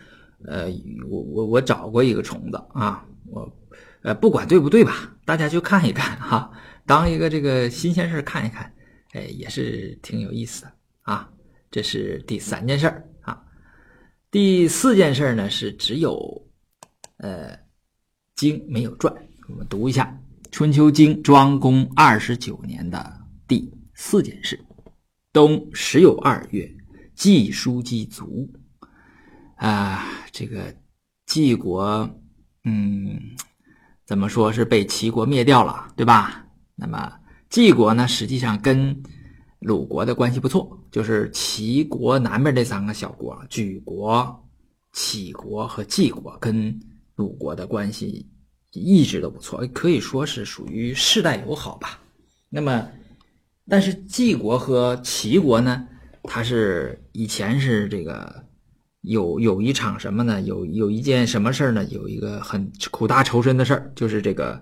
[0.45, 0.67] 呃，
[1.09, 3.51] 我我我找过一个虫子啊，我
[4.03, 6.51] 呃不管对不对吧，大家就看一看哈，
[6.85, 8.73] 当一个这个新鲜事看一看，
[9.13, 11.29] 哎，也是挺有意思的啊。
[11.69, 13.41] 这是第三件事儿啊。
[14.29, 16.17] 第四件事儿呢是只有，
[17.17, 17.57] 呃，
[18.35, 19.13] 经没有传。
[19.49, 20.05] 我们读一下
[20.51, 24.59] 《春秋经》庄公二十九年的第四件事：
[25.33, 26.69] 冬十有二月，
[27.15, 28.49] 季叔姬卒。
[29.55, 30.75] 啊，这个
[31.25, 32.09] 季国，
[32.63, 33.19] 嗯，
[34.05, 36.45] 怎么说是被齐国灭掉了，对吧？
[36.75, 37.13] 那么
[37.49, 39.03] 季国呢，实际上跟
[39.59, 40.77] 鲁国的关系不错。
[40.91, 44.43] 就是齐国南边这三个小国，莒国、
[44.93, 46.77] 杞国和晋国，跟
[47.15, 48.27] 鲁国的关系
[48.71, 51.99] 一直都不错，可以说是属于世代友好吧。
[52.49, 52.89] 那么，
[53.71, 55.87] 但是晋国和齐国呢，
[56.23, 58.43] 它是以前是这个
[58.99, 60.41] 有有一场什么呢？
[60.41, 61.81] 有有一件什么事儿呢？
[61.85, 64.61] 有一个很苦大仇深的事儿，就是这个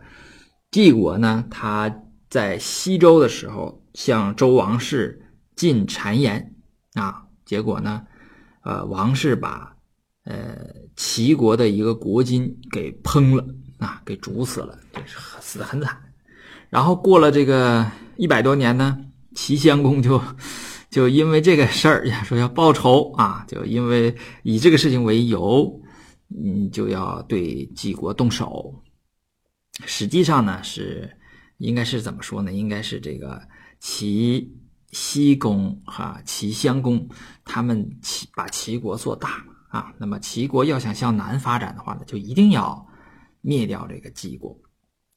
[0.69, 1.91] 晋国呢，他
[2.29, 5.25] 在西周的时候向周王室。
[5.55, 6.55] 进谗言
[6.93, 8.01] 啊，结果呢，
[8.63, 9.75] 呃，王室把
[10.23, 10.55] 呃
[10.95, 13.45] 齐国的一个国君给烹了
[13.77, 15.97] 啊，给煮死了，就是死的很惨。
[16.69, 17.85] 然后过了这个
[18.19, 18.99] 一百多年呢，
[19.33, 20.21] 齐襄公就
[20.89, 25.81] 就因为这个事儿呀，说要报仇啊，就因为以这个事情为由，
[26.27, 28.75] 嗯，就要对晋国动手。
[29.85, 31.09] 实际上呢，是
[31.59, 32.51] 应该是怎么说呢？
[32.51, 33.41] 应该是这个
[33.79, 34.53] 齐。
[34.91, 37.07] 西公哈齐襄公，
[37.45, 39.93] 他们齐把齐国做大啊。
[39.99, 42.87] 那么齐国要想向南发展的话呢，就一定要
[43.41, 44.59] 灭掉这个晋国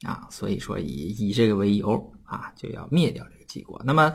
[0.05, 0.27] 啊。
[0.31, 3.81] 所以说以以这个为由啊，就要灭掉这个晋国。
[3.85, 4.13] 那么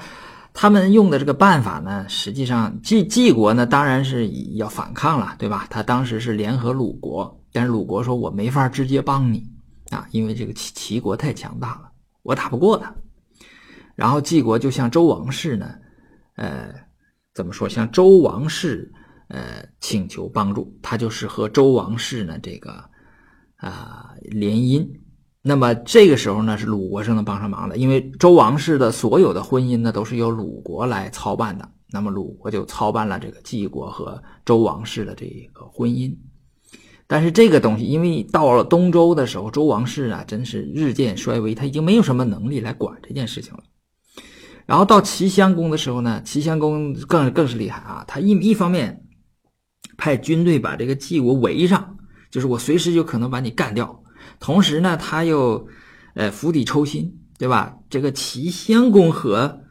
[0.54, 5.68] 他们用的这个办法呢，实际上晋晋国呢当然是要反抗了，对吧？
[5.70, 9.48] 他当时是联合鲁国，但是鲁国说我没法直接帮你
[9.92, 11.92] 啊，因为这个齐齐国太强大了，
[12.24, 12.94] 我打不过他。
[13.96, 15.76] 然后晋国就向周王室呢，
[16.36, 16.74] 呃，
[17.36, 17.70] 怎么说？
[17.70, 18.92] 向周王室
[19.28, 22.84] 呃请求帮助，他就是和周王室呢这个
[23.58, 24.88] 啊联姻。
[25.48, 31.70] 那么这个时候呢，是鲁国是能帮上忙的，因为周王室的所有的婚姻呢都是由鲁国来操办的。
[31.90, 36.14] 那么鲁国就操办了这个晋国和周王室的这个婚姻。
[37.08, 43.64] 但是这个东西，因为到了东周的时候，周王室啊真是日渐衰微，他已经没有什么能力来管这件事情了。
[44.66, 48.04] 然后到齐襄公的时候呢，齐襄公更更是厉害啊！
[48.06, 49.02] 他一一方面
[49.98, 51.96] 派军队把这个晋国围上，
[52.30, 53.86] 就是我随时就可能把你干掉；
[54.40, 55.68] 同时呢，他又
[56.16, 57.78] 呃釜底抽薪，对吧？
[57.90, 59.62] 这个齐襄公和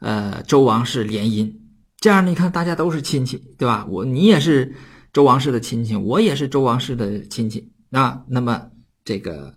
[0.00, 1.52] 呃周王室联姻，
[1.98, 3.86] 这样呢你看大家都是亲戚，对吧？
[3.88, 4.74] 我你也是
[5.12, 8.70] 周王室的亲戚，我也是周王室的亲戚，那那么
[9.04, 9.54] 这个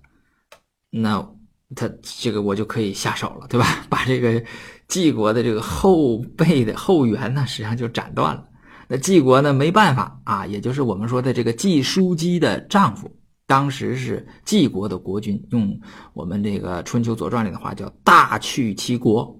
[0.89, 1.27] 那
[1.75, 3.85] 他这个我就可以下手了，对吧？
[3.89, 4.43] 把这个。
[4.87, 8.47] 晋国的这个后背的后援呢，实际上就斩断了。
[8.87, 13.13] 那晋国呢，没办法啊，也就是我们说的这个季叔姬的丈夫，
[13.47, 15.79] 当时是晋国的国君，用
[16.13, 19.39] 我们这个《春秋左传》里的话叫“大去其国”，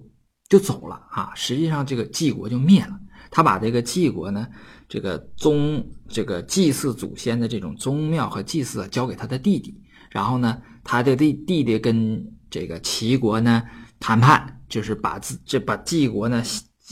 [0.50, 1.30] 就走了啊。
[1.36, 2.98] 实际上，这个晋国就灭了。
[3.30, 4.48] 他把这个晋国呢，
[4.88, 9.78] 这个宗这个祭祀祖先的这种宗庙和祭祀交给他的弟弟，
[10.10, 13.62] 然后呢，他的弟弟弟跟这个齐国呢
[14.00, 14.54] 谈判。
[14.68, 16.42] 就是把自这把晋国呢，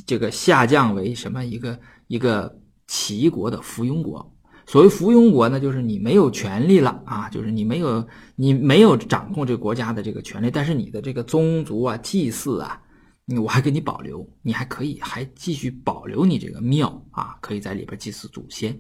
[0.07, 4.35] 这个下降为什么一个一个齐国的附庸国，
[4.67, 12.83] 所谓附庸国呢，就是你没有权利了啊，就是你没有你没有掌控这个国家的这个权利，但是你的这个宗族啊、祭祀啊，
[13.41, 18.77] 我还给你保留，你还可以还继续保留你这个庙啊，可以在里边祭祀祖先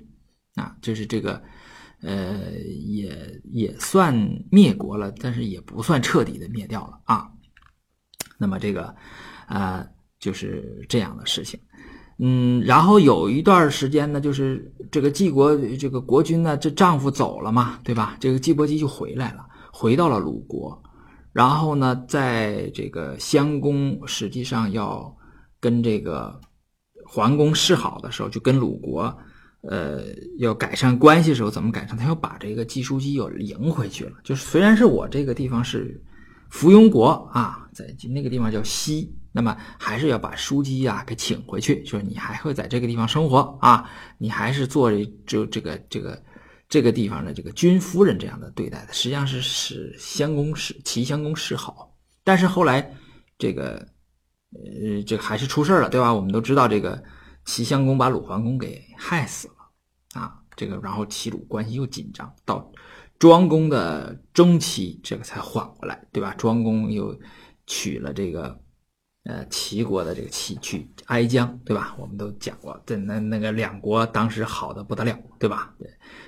[0.56, 1.40] 啊，就是这个
[2.00, 2.50] 呃，
[2.84, 4.12] 也也算
[4.50, 7.30] 灭国了，但是也不算彻底的灭掉了啊。
[8.38, 8.92] 那么这个
[9.46, 9.86] 呃，
[10.18, 11.58] 就是这样的事情。
[12.18, 18.16] 嗯，然后有一段时间呢，就是这个季国这个国君呢，这丈夫走了嘛，对吧？
[18.18, 20.82] 这个季伯姬就回来了，回到了鲁国，
[21.34, 25.14] 然后呢，在这个襄公实际上要
[25.60, 26.40] 跟这个
[27.04, 29.14] 桓公示好的时候，就跟鲁国
[29.68, 30.00] 呃
[30.38, 31.98] 要改善关系的时候，怎么改善？
[31.98, 34.12] 他要把这个季叔姬又迎回去了。
[34.24, 36.02] 就是虽然是我这个地方是
[36.48, 39.14] 附庸国啊，在那个地方叫西。
[39.36, 46.24] 那么还是要把书记呀给请回去，就是你还会在这个地方生活啊，你还是做这就这个这个
[46.70, 51.94] 这个地方的这个君夫人这样的对待的，实际上是使襄公使齐襄公示好。
[52.24, 52.90] 但是后来
[53.36, 53.86] 这个
[54.52, 56.14] 呃这个还是出事了，对吧？
[56.14, 57.04] 我们都知道这个
[57.44, 62.72] 齐襄公把鲁桓公给害死了啊，这个然后齐鲁关系又紧张，到
[63.18, 66.34] 庄公的中期这个才缓过来，对吧？
[66.38, 67.14] 庄公又
[67.66, 68.58] 娶了这个。
[69.28, 71.96] 呃，齐国的这个齐去哀姜，对吧？
[71.98, 75.74] 我们都讲过，这那那个两国当时好的不得了，对吧？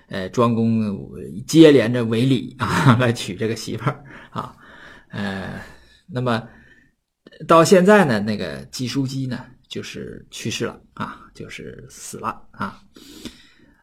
[0.08, 1.08] 呃，庄公
[1.46, 4.56] 接连着为礼啊， 来娶这个媳妇儿啊，
[5.10, 5.60] 呃，
[6.08, 6.42] 那么
[7.46, 12.82] 到现在呢，那个季叔姬呢，就是去世了啊，就是死了啊。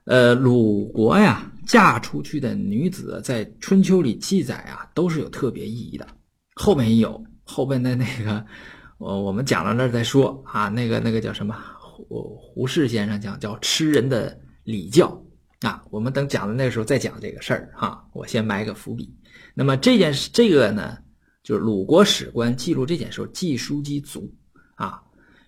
[0.03, 6.05] 呃，鲁国呀，嫁出去的女子在春秋里记载啊，都是有特别意义的。
[6.55, 8.45] 后面也有后面的那个。
[8.97, 15.21] 我我们讲到那儿再说啊，那个那个叫什么胡胡适先生讲叫吃人的礼教
[15.61, 19.13] 啊，我们等讲到那个时候再讲这个事儿哈，我先埋个伏笔。
[19.53, 20.97] 那么这件事这个呢，
[21.43, 24.33] 就是鲁国史官记录这件事，季叔姬族
[24.75, 25.01] 啊，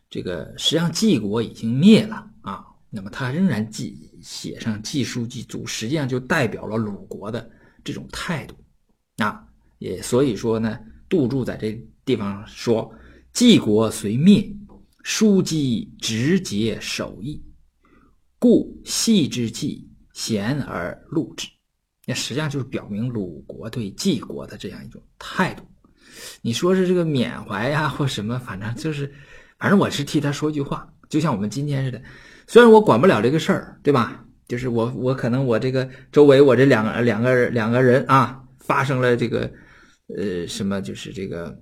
[0.09, 7.49] 这个实际上季国已经灭了啊，那么他仍然记写上季叔姬族，实际上就代表了鲁国的
[7.81, 8.55] 这种态度
[9.23, 9.41] 啊，
[9.77, 12.91] 也所以说呢，杜注在这地方说。
[13.33, 14.51] 晋国虽灭，
[15.03, 17.43] 叔姬直节守义，
[18.39, 21.47] 故系之计贤而录之。
[22.05, 25.63] 那实际上就是表明鲁国对晋国的这样一种态度。
[26.41, 29.13] 你说是这个缅怀呀，或什么，反正就是，
[29.59, 32.01] 反正我是替他说句话，就像我们今天似的。
[32.47, 34.25] 虽然我管不了这个事儿，对吧？
[34.47, 39.51] 就是我，我可能我这个周围我这两个两个人两个人啊，发生了这个
[40.17, 41.61] 呃什么，就是这个。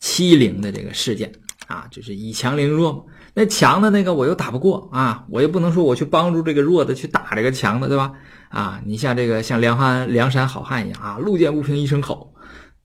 [0.00, 1.32] 欺凌的这个事件
[1.66, 3.06] 啊，就是以强凌弱。
[3.34, 8.12] 那强的那个我又打不过啊，我又不能说我去帮助这个弱的去打这个强的，对吧？
[8.50, 12.34] 啊，你像这个像梁汉梁山好汉一样啊，路见不平一声吼，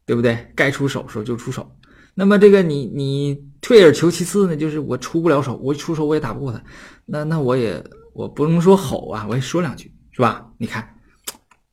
[0.06, 0.52] 对不对？
[0.56, 1.70] 该出手时候就出手。
[2.14, 6.64] 那么这个你你退而求其次呢，就是我出不了手，我出手我也打不过他。
[7.06, 7.84] 那那我也
[8.14, 10.48] 我不能说吼啊，我也说两句是吧？
[10.58, 10.96] 你看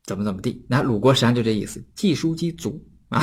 [0.04, 0.66] 怎么怎么地？
[0.68, 3.20] 那鲁国实际上就这意思，既书既足啊。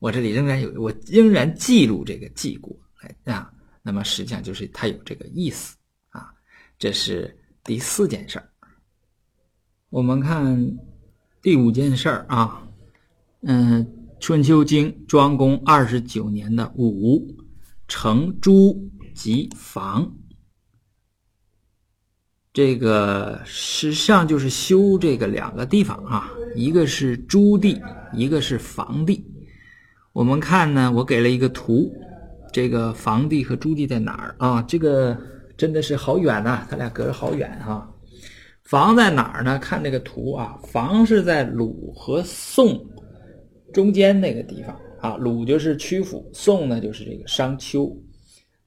[0.00, 3.52] 我这里仍然有，我仍然记录这个记过来啊。
[3.82, 5.76] 那么实际上就是它有这个意思
[6.08, 6.28] 啊。
[6.78, 8.50] 这是第四件事儿。
[9.90, 10.78] 我们看
[11.40, 12.66] 第五件事儿啊。
[13.42, 13.84] 嗯，
[14.20, 17.26] 《春秋经》庄公二十九年的五，
[17.88, 20.14] 成朱及房。
[22.52, 27.80] 这个实际上就是修这个两个地方啊，一个是朱地，
[28.12, 29.24] 一个是房地。
[30.12, 31.88] 我们看呢，我给了一个图，
[32.52, 34.60] 这个房地和朱棣在哪儿啊？
[34.62, 35.16] 这个
[35.56, 37.88] 真的是好远呐，他俩隔着好远哈。
[38.64, 39.56] 房在哪儿呢？
[39.60, 42.84] 看这个图啊，房是在鲁和宋
[43.72, 45.16] 中间那个地方啊。
[45.16, 47.96] 鲁就是曲阜，宋呢就是这个商丘，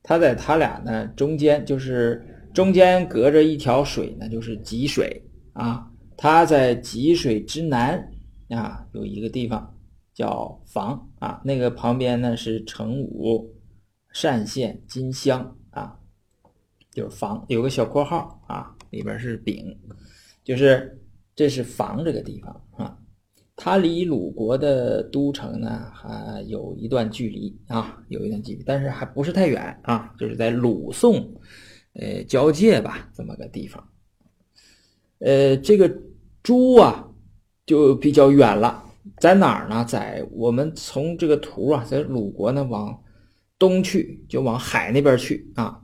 [0.02, 5.22] 它在它俩呢中间，就是中间隔着一条水呢，就是济水
[5.52, 5.88] 啊。
[6.16, 8.02] 它在济水之南
[8.50, 9.73] 啊，有一个地方。
[10.14, 13.52] 叫房啊，那个旁边呢是成武、
[14.22, 16.00] 单县、金乡啊，
[16.92, 19.76] 就是房，有个小括号啊，里边是丙，
[20.44, 21.02] 就是
[21.36, 22.98] 这是房这个地方啊，
[23.56, 31.34] 它离鲁国的都城呢还有一段距离啊，有一段距离，但是还不是太远啊，就是在鲁宋
[31.94, 33.84] 呃交界吧，这么个地方。
[35.20, 35.92] 呃，这个
[36.44, 37.08] 朱啊
[37.66, 38.83] 就比较远了。
[39.24, 39.86] 在哪儿呢？
[39.86, 43.02] 在我们从这个图啊，在鲁国呢往
[43.58, 45.80] 东去，就往海那边去啊。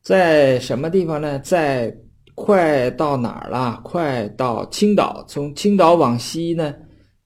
[0.00, 1.40] 在什么地方呢？
[1.40, 1.92] 在
[2.36, 3.80] 快到哪儿了？
[3.82, 6.72] 快到青岛，从青岛往西呢，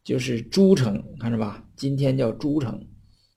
[0.02, 1.62] 就是诸城，看着吧？
[1.76, 2.82] 今天叫诸城。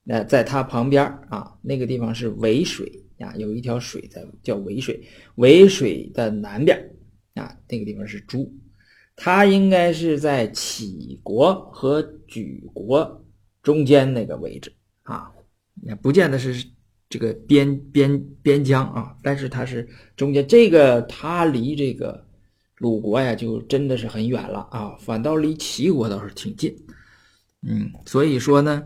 [0.05, 5.05] 那在它旁边啊，那个地方是渭水啊，有一条水在叫渭水。
[5.35, 6.79] 渭水的南边
[7.33, 8.49] 啊，那个地方是诸，
[9.15, 13.25] 它应该是在杞国和莒国
[13.61, 15.31] 中间那个位置啊，
[15.81, 16.65] 也不见得是。
[17.09, 22.25] 这个边边边疆啊，但是它是中间这个，它离这个
[22.79, 26.75] 鲁国呀，就真的是很远了啊，反倒离齐国倒是挺近。
[27.61, 28.83] 嗯，所以说呢，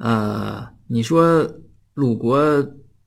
[0.00, 1.48] 呃，你说
[1.94, 2.42] 鲁国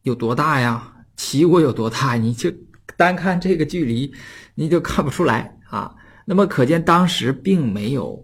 [0.03, 1.05] 有多大呀？
[1.17, 2.15] 齐国有多大？
[2.15, 2.49] 你就
[2.95, 4.13] 单看这个距离，
[4.61, 5.93] 你就看不出来啊。
[6.25, 8.17] 那么可见当时并没有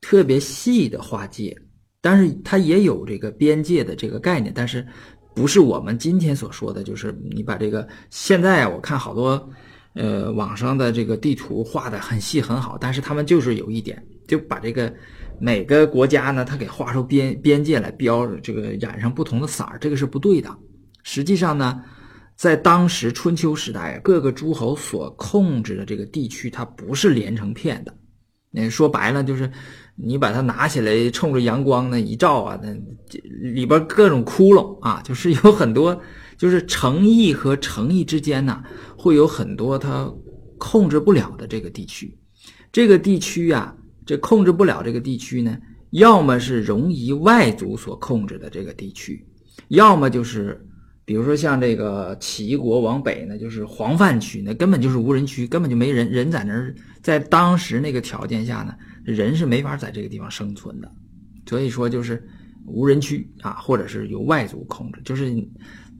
[0.00, 1.56] 特别细的划界。
[2.00, 4.86] 但是它也有这个边界的这个概念，但是
[5.34, 9.50] 不是我们今天所说的，就是你把这个现在我看好多，
[9.94, 14.92] 呃，网上的这个地图画的很细很好，但是他们就是有一点，就把这个
[15.40, 20.54] 每个国家呢，它给画出边边界来标这个染上不同的色儿，这个是不对的。
[21.04, 21.82] 实际上呢，
[22.36, 27.94] 在当时春秋时代，各个诸侯所控制的这个地区，它不是连成片的。
[28.50, 29.50] 那说白了就是。
[29.96, 32.76] 你把它拿起来，冲着阳光呢一照啊，那
[33.52, 35.96] 里边各种窟窿啊，就是有很多，
[36.36, 38.60] 就是城邑和城邑之间呢，
[38.98, 40.12] 会有很多它
[40.58, 42.12] 控制不了的这个地区。
[42.72, 43.72] 这个地区啊，
[44.04, 45.56] 这控制不了这个地区呢，
[45.90, 49.24] 要么是容夷外族所控制的这个地区，
[49.68, 50.60] 要么就是，
[51.04, 58.74] 比如说像这个齐国往北呢，就是黄泛区，那根本就是无人区，根本就没人，人在那儿，在当时那个条件下呢。
[59.04, 60.90] 人是没法在这个地方生存的，
[61.46, 62.26] 所以说就是
[62.64, 65.30] 无人区啊，或者是由外族控制，就是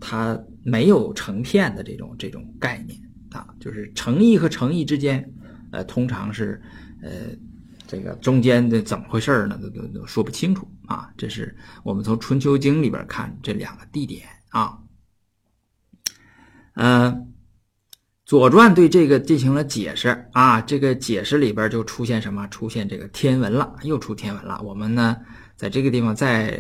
[0.01, 2.99] 它没有成片的这种这种概念
[3.31, 5.23] 啊，就是城邑和城邑之间，
[5.71, 6.59] 呃，通常是
[7.03, 7.11] 呃
[7.87, 9.59] 这个中间的怎么回事呢？
[9.61, 11.13] 都都都说不清楚啊。
[11.15, 14.79] 这是我们从《春秋经》里边看这两个地点啊，
[16.75, 17.31] 嗯。
[18.27, 22.47] 《左传》对这个进行了解释啊，这个解释里边就出现什么？
[22.49, 24.59] 出现这个天文了，又出天文了。
[24.65, 25.15] 我们呢，
[25.57, 26.59] 在这个地方再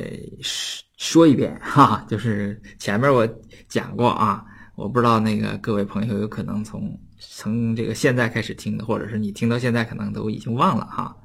[0.98, 3.26] 说一遍哈，就是前面我
[3.66, 4.44] 讲过啊，
[4.76, 11.16] 我不知道那个各位朋友有可能从从这个现在开始听的，或者是你听到现在可能都已经忘了哈。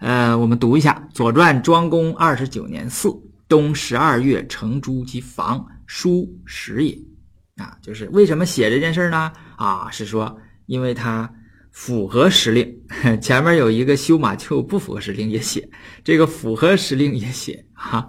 [0.00, 3.08] 呃，我们读一下《左传》：庄公二十九年四
[3.48, 6.98] 冬十二月，成朱及房，书时也。
[7.56, 9.32] 啊，就是为什么写这件事呢？
[9.56, 11.30] 啊，是说因为它
[11.70, 12.70] 符合时令，
[13.20, 15.66] 前面有一个修马厩不符合时令也写，
[16.04, 18.06] 这个符合时令也写，哈，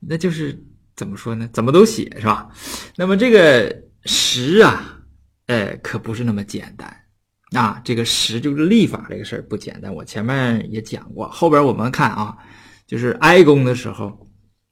[0.00, 0.58] 那就是
[0.94, 1.46] 怎么说呢？
[1.52, 2.48] 怎么都写是吧？
[2.96, 3.74] 那么这个
[4.06, 4.98] 时啊，
[5.46, 6.90] 呃，可不是那么简单
[7.52, 7.78] 啊。
[7.84, 11.28] 这个时就是立法这个事儿不简单，我前面也讲过。
[11.28, 12.34] 后边我们看啊，
[12.86, 14.26] 就是哀公的时候，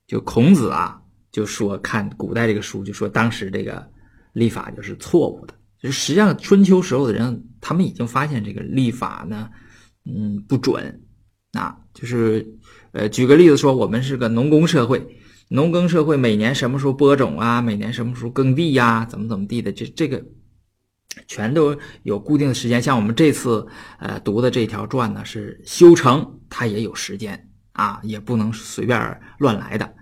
[0.07, 0.99] 就孔子啊
[1.31, 3.87] 就说看古代这个书，就说当时这个。
[4.35, 9.49] 立法就是错误的，就实际上春秋时候的人，他们已经发现这个立法呢，
[10.05, 11.01] 嗯，不准
[11.53, 11.79] 啊。
[11.95, 12.45] 就是，
[12.93, 15.01] 呃，举个例子说，我们是个农耕社会，
[15.49, 17.63] 农耕社会每年什么时候播种啊？
[17.63, 19.07] 每年什么时候耕地呀？
[19.09, 19.71] 怎么怎么地的？
[19.71, 20.21] 这这个
[21.29, 22.83] 全都有固定的时间。
[22.83, 23.65] 像我们这次
[24.01, 29.95] 呃读的这条传呢，是修成，它也有时间啊，也不能随便乱来的。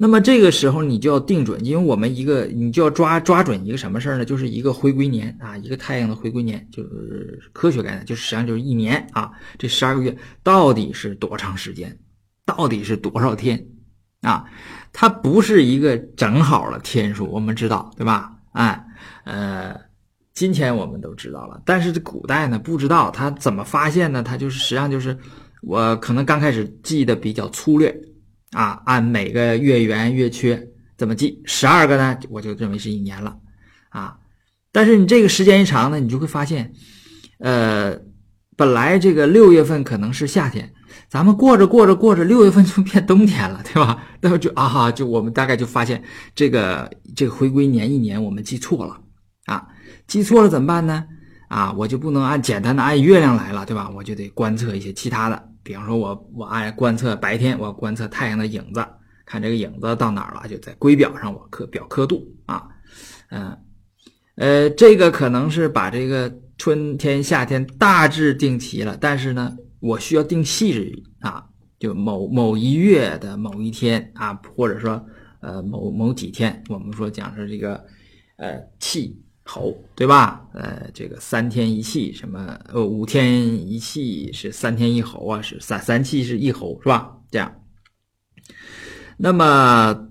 [0.00, 4.24] 那么这个时候你就要定准，因为我们一个你就要抓抓准一个什么事儿呢？
[4.24, 9.32] 就是一个回归年啊，一个太阳的回归年，就是科学概念，就是实际上就是一年啊。
[9.58, 11.98] 这十二个月到底是多长时间？
[12.46, 13.66] 到底是多少天？
[14.20, 14.44] 啊，
[14.92, 18.32] 它不是一个正好的天数，我们知道对吧？
[18.52, 18.86] 哎，
[19.24, 19.76] 呃，
[20.32, 24.22] 今天我们都知道了，但是这古代呢不知道，他怎么发现呢？
[24.22, 25.18] 他就是实际上就是
[25.60, 27.92] 我可能刚开始记得比较粗略。
[28.52, 31.42] 啊，按每个月圆月缺怎么记？
[31.44, 33.36] 十二个呢，我就认为是一年了，
[33.90, 34.16] 啊，
[34.72, 36.72] 但是你这个时间一长呢，你就会发现，
[37.38, 37.96] 呃，
[38.56, 40.72] 本来这个六月份可能是夏天，
[41.08, 44.02] 咱们过着过着过着，六月份就变冬天了，对吧？
[44.20, 46.02] 那么就啊哈，就我们大概就发现
[46.34, 48.98] 这个这个回归年一年我们记错了
[49.44, 49.66] 啊，
[50.06, 51.04] 记错了怎么办呢？
[51.48, 53.90] 啊，我就不能按简单的按月亮来了，对吧？
[53.94, 55.48] 我就得观测一些其他的。
[55.62, 58.86] 比方说，我我爱观测白天，我观测太阳的影子，
[59.26, 62.68] 看这个影子到哪儿了，就在圭表上我刻表刻度啊，
[63.30, 63.58] 嗯，
[64.36, 71.44] 呃，这个可能是把这个春天、夏天大致定齐了，但是呢，我需要定细致啊，
[71.78, 75.04] 就某某一月的某一天啊，或者说
[75.40, 77.84] 呃某某几天，我们说讲是这个
[78.36, 79.20] 呃气
[79.50, 80.46] 候，对吧？
[80.52, 87.16] 呃，这个三天一气，什么呃五天一气是三天一候啊，是三三气是一候，是吧？
[87.30, 87.62] 这样。
[89.16, 90.08] 那么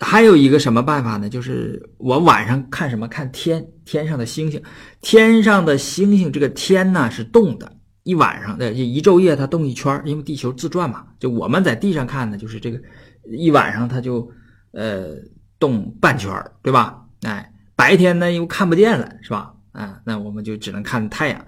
[0.00, 1.28] 还有一个什么办法呢？
[1.28, 3.08] 就是我晚上看什么？
[3.08, 4.62] 看天，天上的星星。
[5.00, 11.08] 天上的星星，这个天呢是动的，一晚上的一昼夜它动一圈，因为地球自转嘛。
[11.18, 12.80] 就我们在地上看呢，就是这个
[13.36, 14.30] 一晚上它就
[14.72, 15.16] 呃
[15.58, 16.32] 动半圈，
[16.62, 17.00] 对吧？
[17.22, 19.52] 哎，白天呢又看不见了，是吧？
[19.72, 21.44] 啊，那我们就只能看太阳。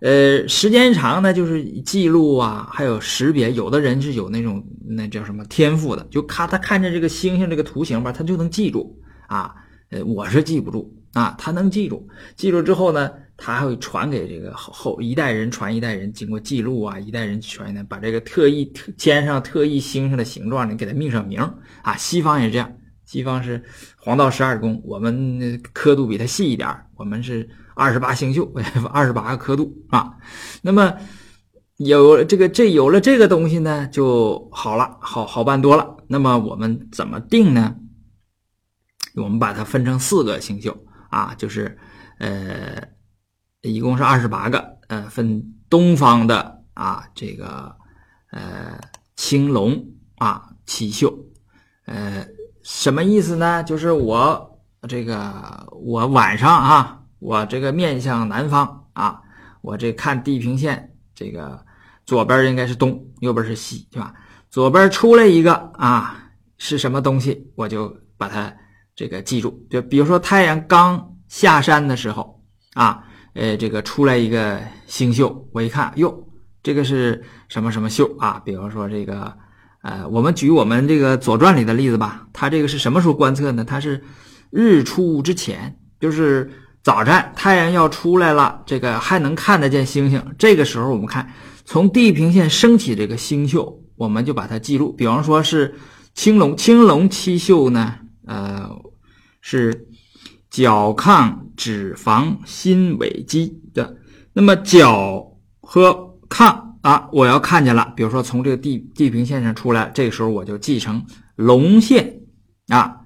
[0.00, 3.52] 呃，时间长呢，就是记录啊，还有识别。
[3.52, 9.54] 有的人是有那种那叫什么天赋的，就看他看见这个星星这个图形吧，他就能记住啊。
[9.90, 12.08] 呃，我是记不住啊，他能记住。
[12.34, 21.40] 记住之后呢，他还会传给这个后后一代人传一代人，经过记录啊，一代人传一代，把这个特意特天上特意星星的形状呢，给它命上名
[21.82, 21.94] 啊。
[21.96, 22.72] 西方也这样，
[23.10, 23.62] 西方是
[23.98, 27.48] 黄道十二宫，我们刻度比它细一点，我们是。
[27.72, 28.52] 二十八星宿，
[28.92, 30.12] 二十八个刻度啊。
[30.60, 30.94] 那么
[31.78, 35.96] 有这个这有了这个东西呢，就好了，好好办多了。
[36.06, 37.74] 那么我们怎么定呢？
[39.14, 40.76] 我们把它分成四个星宿
[41.08, 41.78] 啊，就是
[42.18, 42.86] 呃，
[43.62, 47.74] 一共是二十八个，呃，分东方的啊，这个
[48.30, 48.78] 呃
[49.16, 49.86] 青龙
[50.18, 51.32] 啊七宿，
[51.86, 52.26] 呃，
[52.62, 53.62] 什么意思呢？
[53.64, 56.96] 就是我这个我晚上啊。
[57.20, 59.20] 我这个面向南方啊，
[59.60, 61.62] 我这看地平线，这个
[62.06, 64.14] 左边应该是东，右边是西，对吧？
[64.48, 67.52] 左边出来一个啊，是什么东西？
[67.56, 68.50] 我就把它
[68.96, 69.66] 这个记住。
[69.68, 72.42] 就比如说太阳刚下山的时候
[72.72, 73.04] 啊，
[73.34, 76.26] 呃，这个出来一个星宿，我一看，哟，
[76.62, 78.40] 这个是什么什么宿啊？
[78.46, 79.36] 比方说这个，
[79.82, 83.64] 呃，我们举我们这个《左传》里的例子吧，它这个是什么时候观测呢？
[83.64, 84.02] 它是
[84.50, 86.50] 日出之前，就是。
[86.82, 90.24] 早晨太阳要出来了，这个还能看得见星星。
[90.38, 91.30] 这个时候我们看
[91.66, 94.90] 从地平线升起这个星宿，我们就把它记录。
[94.90, 95.74] 比方说是
[96.14, 98.66] 青龙，青龙七宿呢，呃，
[99.42, 99.88] 是
[100.50, 103.98] 角亢、脂肪、心、尾、肌的。
[104.32, 107.92] 那么角和亢啊，我要看见了。
[107.96, 111.04] 比如说从这个地地平线上出来，这个时候我就记成
[111.36, 112.20] 龙线
[112.68, 112.96] 啊，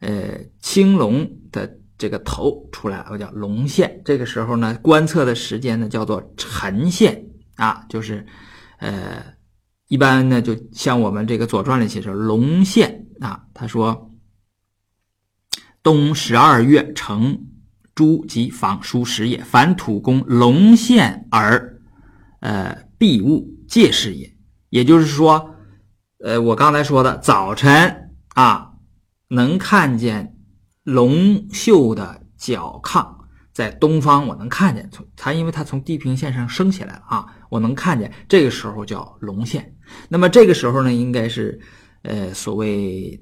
[0.00, 1.76] 呃，青龙的。
[2.00, 4.00] 这个头出来，我叫龙线。
[4.04, 7.26] 这个时候呢，观测的时间呢叫做辰线
[7.56, 8.24] 啊，就是，
[8.78, 9.20] 呃，
[9.88, 13.42] 一般呢就像我们这个《左传》里写着龙线啊。
[13.52, 14.12] 他说，
[15.82, 17.36] 冬十二月成
[17.96, 21.80] 朱及房书时也，凡土工龙线而，
[22.38, 24.36] 呃，必物借势也。
[24.68, 25.54] 也就是说，
[26.22, 28.72] 呃，我刚才说的早晨啊，
[29.28, 30.34] 能看见。
[30.84, 33.06] 龙秀的角亢
[33.52, 38.10] 在东方，我能看见从它，因为它从地平线上升起来了啊，我能看见。
[38.26, 39.76] 这个时候叫龙现。
[40.08, 41.60] 那么这个时候呢，应该是
[42.04, 43.20] 呃所谓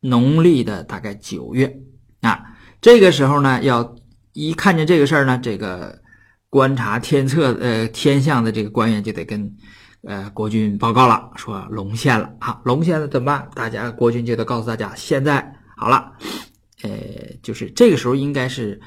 [0.00, 1.72] 农历的大概九月
[2.20, 2.42] 啊。
[2.80, 3.94] 这个时候呢，要
[4.32, 6.02] 一看见这个事儿呢，这个
[6.54, 9.52] 观察天测呃天象的这个官员就得跟
[10.06, 12.60] 呃国君报告了，说龙现了啊。
[12.64, 13.50] 龙现了怎么办？
[13.56, 16.12] 大家国君就得告诉大家，现在好了。
[16.84, 16.90] 呃，
[17.42, 18.80] 就是这个时候应该是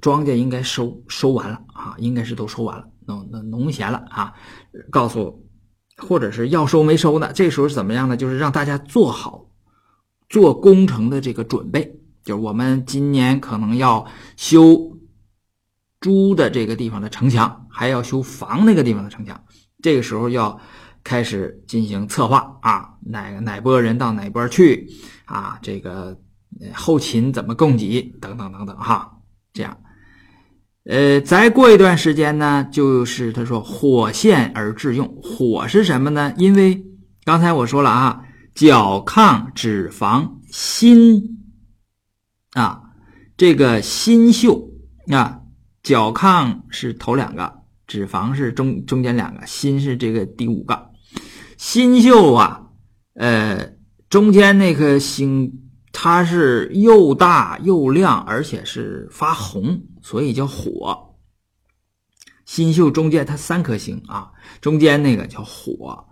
[0.00, 4.32] 庄稼应该收收完了啊，应该是都收完了，农农农闲了啊。
[4.90, 5.46] 告诉
[5.98, 7.30] 或者是要收没收呢？
[7.32, 8.16] 这时候怎么样呢？
[8.16, 9.46] 就是让大家做好
[10.28, 14.04] 做工程的这个准备，就是我们今年可能要
[14.36, 14.98] 修
[16.02, 19.42] 猪的这个地方的城墙，还要修房那个地方的城墙。
[19.82, 20.60] 这个时候要
[21.02, 24.86] 开始进行策划啊，哪哪波人到哪波去
[25.24, 25.58] 啊？
[25.62, 26.14] 这个。
[26.74, 29.10] 后勤怎么供给等等等等哈，
[29.54, 29.74] 这样，
[30.84, 36.30] 呃，再过一段时间呢，就是他说火线而致用，火是什么呢？
[36.36, 36.84] 因为
[37.24, 38.22] 刚才我说了啊，
[38.54, 41.38] 角亢脂肪心
[42.52, 42.82] 啊，
[43.38, 44.70] 这个心秀
[45.10, 45.40] 啊，
[45.82, 47.52] 角亢是头两个，
[47.86, 50.90] 脂肪是中中间两个，心是这个第五个，
[51.56, 52.62] 心秀啊，
[53.14, 53.74] 呃，
[54.08, 55.58] 中间那颗星。
[55.94, 61.14] 它是又大又亮，而且是发红，所以叫火。
[62.46, 64.30] 星宿中间它三颗星啊，
[64.62, 66.02] 中间那个叫火，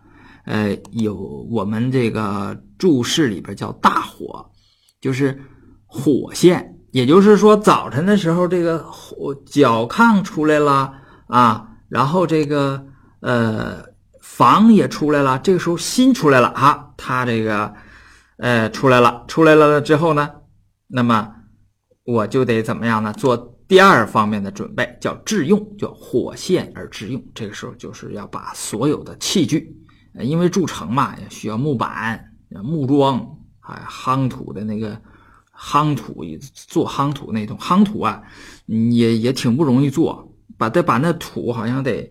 [0.44, 1.16] 呃，有
[1.50, 4.50] 我们这个注释里边叫大火，
[5.00, 5.40] 就是
[5.86, 6.78] 火线。
[6.92, 10.92] 也就是说，早晨的时候这个火角亢出来了
[11.28, 12.84] 啊，然后这个
[13.20, 13.84] 呃
[14.20, 17.72] 房也出来了，这个时候心出来了啊，它这个。
[18.42, 20.30] 呃，出来了，出来了之后呢，
[20.86, 21.30] 那么
[22.04, 23.12] 我就得怎么样呢？
[23.12, 23.36] 做
[23.68, 27.22] 第二方面的准备叫致用，叫火线而致用。
[27.34, 29.76] 这个时候就是要把所有的器具，
[30.20, 32.18] 因为筑城嘛，需要木板、
[32.64, 33.28] 木桩，
[33.58, 34.98] 还夯土的那个
[35.60, 38.22] 夯土，做夯土那种夯土啊，
[38.66, 42.10] 也也挺不容易做，把得把那土好像得，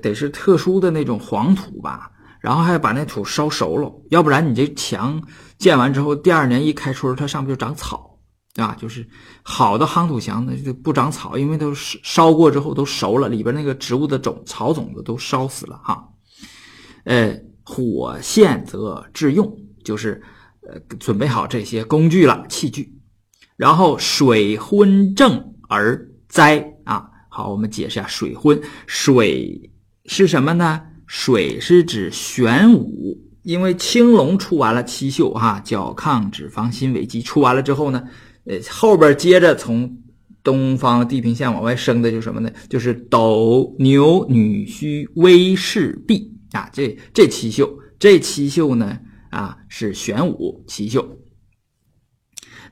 [0.00, 2.12] 得是特殊的那种黄土吧。
[2.40, 5.20] 然后还要把那土烧熟了，要不然你这墙
[5.58, 8.20] 建完之后，第二年一开春，它上面就长草，
[8.54, 8.76] 对吧？
[8.78, 9.04] 就是
[9.42, 16.08] 好的夯土墙呢就不长草，因为都是烧过之后都熟了，里边那个植物的种草种子都烧死了哈。
[17.04, 20.22] 呃，火线则致用，就是
[20.68, 22.92] 呃准备好这些工具了器具，
[23.56, 27.10] 然后水昏正而灾啊。
[27.28, 29.70] 好，我们解释下水昏，水
[30.06, 30.82] 是什么呢？
[31.06, 38.02] 水是指玄武，因为青龙出完了七宿哈，角亢脂肪心尾鸡出完了之后呢，
[38.44, 39.98] 呃，后边接着从
[40.42, 42.50] 东方地平线往外升的就什么呢？
[42.68, 48.98] 就是斗牛女虚威势弼啊，这这七宿，这七宿呢
[49.30, 51.18] 啊是玄武七宿。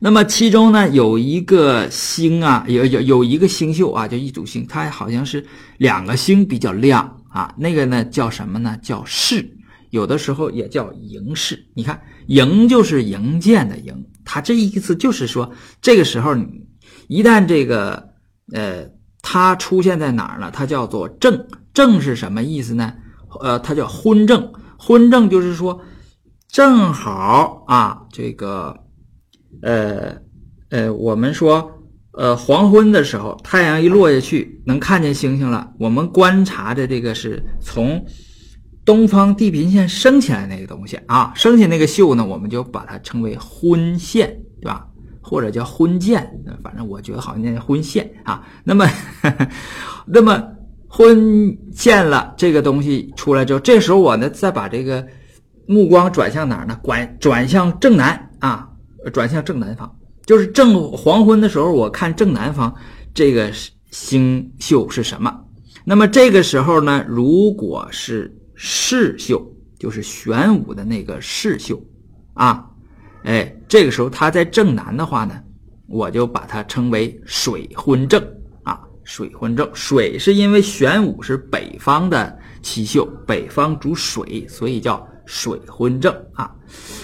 [0.01, 5.47] 那么其中呢有一个星啊，有有有一个星宿啊，叫一组星，它好像是
[5.79, 7.21] 两个星比较亮。
[7.35, 8.79] 啊，那个呢叫什么呢？
[8.81, 9.57] 叫势，
[9.91, 11.67] 有的时候也叫迎势。
[11.75, 15.51] 你看，迎就是迎见的迎，它这意思就是说，
[15.83, 16.47] 这个时候你
[17.09, 18.11] 一旦这个
[18.53, 18.89] 呃，
[19.21, 20.49] 它出现在哪儿呢？
[20.53, 22.95] 它叫做正，正是什么意思呢？
[23.41, 25.81] 呃，它叫昏正，昏正就是说
[26.55, 28.79] 正好啊，这个
[29.61, 30.15] 呃
[30.71, 31.69] 呃，我们说。
[32.17, 35.69] 呃，黄昏的时候，太阳一落下去，能看见星星了。
[35.81, 38.01] 我们观察的这个是从
[38.85, 44.29] 东方地平线升起来那个东西啊，升起那个秀呢，我们就把它称为昏线，
[44.63, 44.87] 对吧？
[45.21, 46.25] 或者叫昏见，
[46.63, 48.47] 反正我觉得好像念昏线啊。
[48.63, 48.89] 那么，
[50.07, 50.41] 那么
[50.87, 55.05] 昏见了这个东西出来之后，这时候我呢再把这个
[55.67, 56.79] 目光转向哪儿呢？
[56.85, 58.69] 转转向正南啊，
[59.13, 59.91] 转向正南方。
[60.27, 62.75] 就是正黄昏的时候，我看正南方
[63.13, 63.53] 这个
[63.91, 65.45] 星宿是什么？
[65.85, 71.87] 那么这个时候呢，如果是世宿，就是玄武的那个世宿
[72.33, 72.65] 啊，
[73.25, 75.35] 哎，这个时候它在正南的话呢，
[75.87, 78.23] 我就把它称为水昏正
[78.63, 79.69] 啊，水昏正。
[79.75, 86.51] 水是因为玄武是北方的七宿，北方主水，所以叫水昏正啊，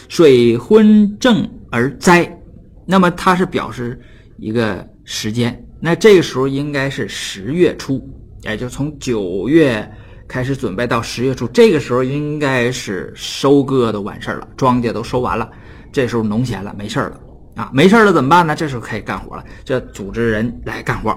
[0.09, 2.39] 水昏正而灾。
[2.87, 4.01] 那么它是表示
[4.39, 8.03] 一个时间，那这个时候应该是十月初，
[8.43, 9.89] 也就从九月
[10.27, 15.49] 开始准备到十月初，这个时候应该是收割都完事了，庄稼都收完了，
[15.93, 17.21] 这时候农闲了，没事了
[17.57, 18.57] 啊，没事了怎么办呢？
[18.57, 21.11] 这时候可以干活了，这组织人来干活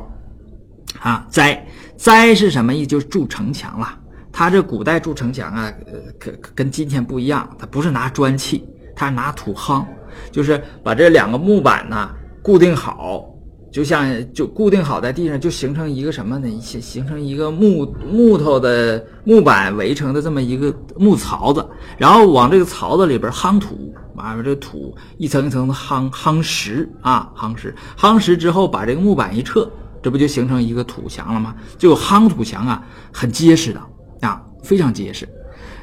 [1.00, 1.26] 啊。
[1.30, 1.66] 栽
[1.98, 2.88] 栽是什么意思？
[2.88, 4.00] 就是筑城墙了。
[4.34, 9.86] 他这古代筑城墙啊，呃，跟跟今天不一样，他不是拿砖砌，他拿土夯。
[10.32, 12.10] 就是把这两个木板呢
[12.44, 13.26] 固定好，
[13.72, 16.48] 就像就固定好在地上，就形成一个什么呢？
[16.62, 21.68] 形形成一个木木头的木板围成的这么一个木槽子，
[21.98, 29.68] 然后往这个槽子里边夯土，把这土一层一层的夯夯实啊，夯实，夯实之后把这个木板一撤，
[30.04, 31.56] 这不就形成一个土墙了吗？
[31.80, 33.82] 就夯土墙啊，很结实的
[34.24, 35.28] 啊，非常结实，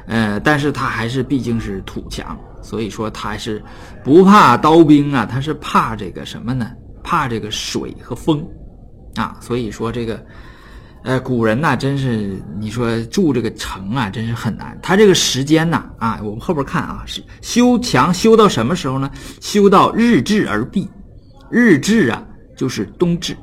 [0.07, 2.37] 呃，但是它还是毕竟是土墙。
[2.63, 3.59] 所以说他是
[4.03, 6.71] 不怕刀兵啊，他是怕这个什么呢？
[7.03, 8.47] 怕这个水和风
[9.15, 9.35] 啊。
[9.41, 10.23] 所以说这个，
[11.03, 14.77] 呃，古人呐，真是你说筑这个城啊，真是很难。
[14.79, 19.09] 他这个时间呐，啊，我们后边看啊，是修墙修到什么时候呢？
[19.39, 20.87] 修到日至而毕。
[21.49, 22.23] 日至啊，
[22.55, 23.35] 就是冬至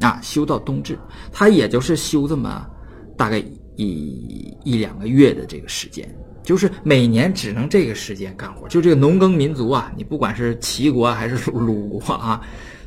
[0.00, 0.98] 啊，修到冬至，
[1.30, 2.66] 他也就是修这么
[3.14, 3.44] 大概
[3.76, 6.08] 一一两个月的这个时间。
[6.42, 12.38] 就是每年只能这个时间干活，就这个农耕民族啊，你不管是齐国还是鲁国啊，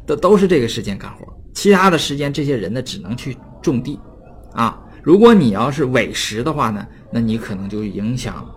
[0.05, 1.25] 都都是这个时间干活。
[1.55, 3.99] 其他的时间，这些人呢只能去种地，
[4.53, 8.47] 啊，如果你要是委实的话呢，那你可能就影响，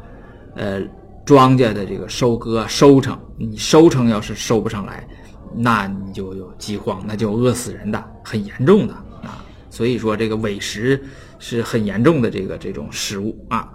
[0.55, 0.83] 呃，
[1.24, 3.18] 庄稼的这个收割收成。
[3.39, 5.09] 你收成要是收不上来，
[5.57, 9.43] 那你就有饥荒，那就饿死人的，很严重的啊。
[9.70, 11.03] 所以说这个委实
[11.41, 13.68] 是很严重的这个这种失误啊。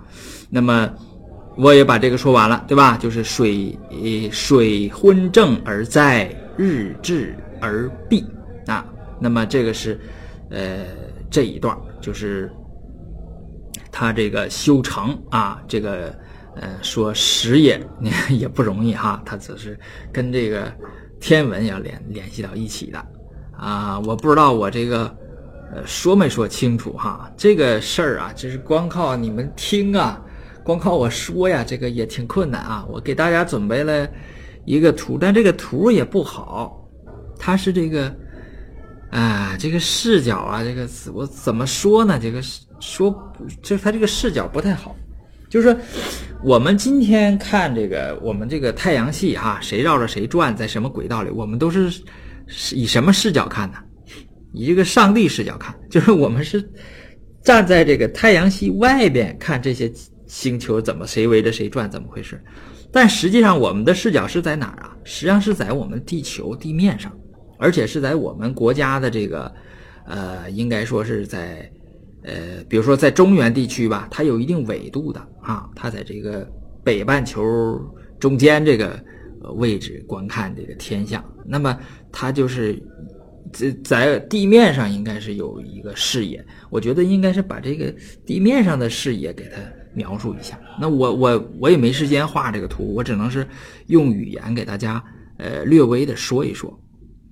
[0.49, 0.89] 那么。
[1.57, 2.97] 我也把这个说完了，对吧？
[2.97, 3.79] 就是水
[4.29, 8.25] 水昏正而在，日至而闭
[8.67, 8.85] 啊。
[9.21, 9.97] 那么这个是，
[10.49, 10.85] 呃，
[11.29, 12.51] 这一段就是
[13.89, 16.13] 他这个修成啊，这个
[16.57, 17.81] 呃说时也
[18.29, 19.79] 也不容易哈，他只是
[20.11, 20.69] 跟这个
[21.21, 23.05] 天文要联联系到一起的。
[23.57, 25.15] 啊，我不知道我这个
[25.73, 27.31] 呃说没说清楚哈？
[27.35, 30.21] 这个事儿啊，就是光靠你们听啊，
[30.63, 32.85] 光靠我说呀，这个也挺困难啊。
[32.89, 34.07] 我给大家准备了
[34.65, 36.87] 一个图，但这个图也不好，
[37.37, 38.15] 它是这个
[39.11, 42.19] 啊，这个视角啊，这个我怎么说呢？
[42.21, 42.41] 这个
[42.79, 44.95] 说就是它这个视角不太好。
[45.47, 45.79] 就是说，
[46.43, 52.01] 我们今天看这个，我们这个太阳系哈，谁绕着谁转，在什么轨道里，我们都是
[52.73, 53.77] 以什么视角看呢？
[54.55, 56.67] 以这个上帝视角看，就是我们是
[57.43, 59.91] 站在这个太阳系外边看这些
[60.25, 62.41] 星球怎么谁围着谁转，怎么回事？
[62.91, 64.95] 但实际上，我们的视角是在哪儿啊？
[65.03, 67.11] 实际上是在我们地球地面上，
[67.59, 69.53] 而且是在我们国家的这个
[70.07, 71.69] 呃，应该说是在。
[72.27, 76.49] 呃，比如说在中原地区吧，它有一定纬度的啊，它在这个
[76.83, 77.79] 北半球
[78.19, 78.99] 中间这个
[79.57, 81.77] 位置观看这个天象，那么
[82.11, 82.81] 它就是
[83.51, 87.93] 在在地面上应该是有一个视野，我觉得应该是把这个
[88.25, 89.61] 地面上的视野给它
[89.93, 90.59] 描述一下。
[90.79, 93.47] 那我我我也没时间画这个图，我只能是
[93.87, 95.03] 用语言给大家
[95.37, 96.77] 呃略微的说一说，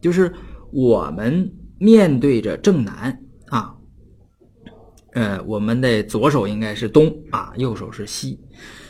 [0.02, 0.32] 就是
[0.72, 3.74] 我们面对着正南啊。
[5.14, 8.40] 呃，我们的左手应该是东啊，右手是西。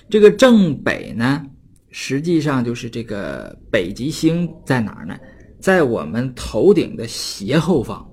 [0.09, 1.45] 这个正北呢，
[1.89, 5.17] 实际上就是这个北极星在哪儿呢？
[5.64, 8.05] 在我们头顶的斜后方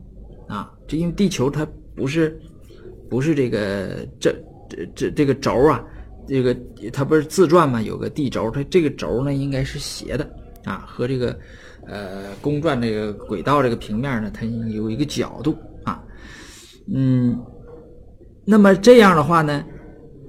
[0.46, 0.70] 啊。
[0.86, 2.40] 这因为地球它不是
[3.10, 4.32] 不是这个这
[4.68, 5.84] 这这这个轴啊，
[6.28, 6.56] 这个
[6.92, 7.82] 它不是自转嘛？
[7.82, 10.24] 有个地轴，它这个轴呢应该是斜的
[10.64, 11.36] 啊，和这个
[11.88, 16.00] 呃公转这个轨道这个平面呢，它有一个角度啊，
[16.94, 17.36] 嗯。
[18.46, 19.64] 那么这样的话呢，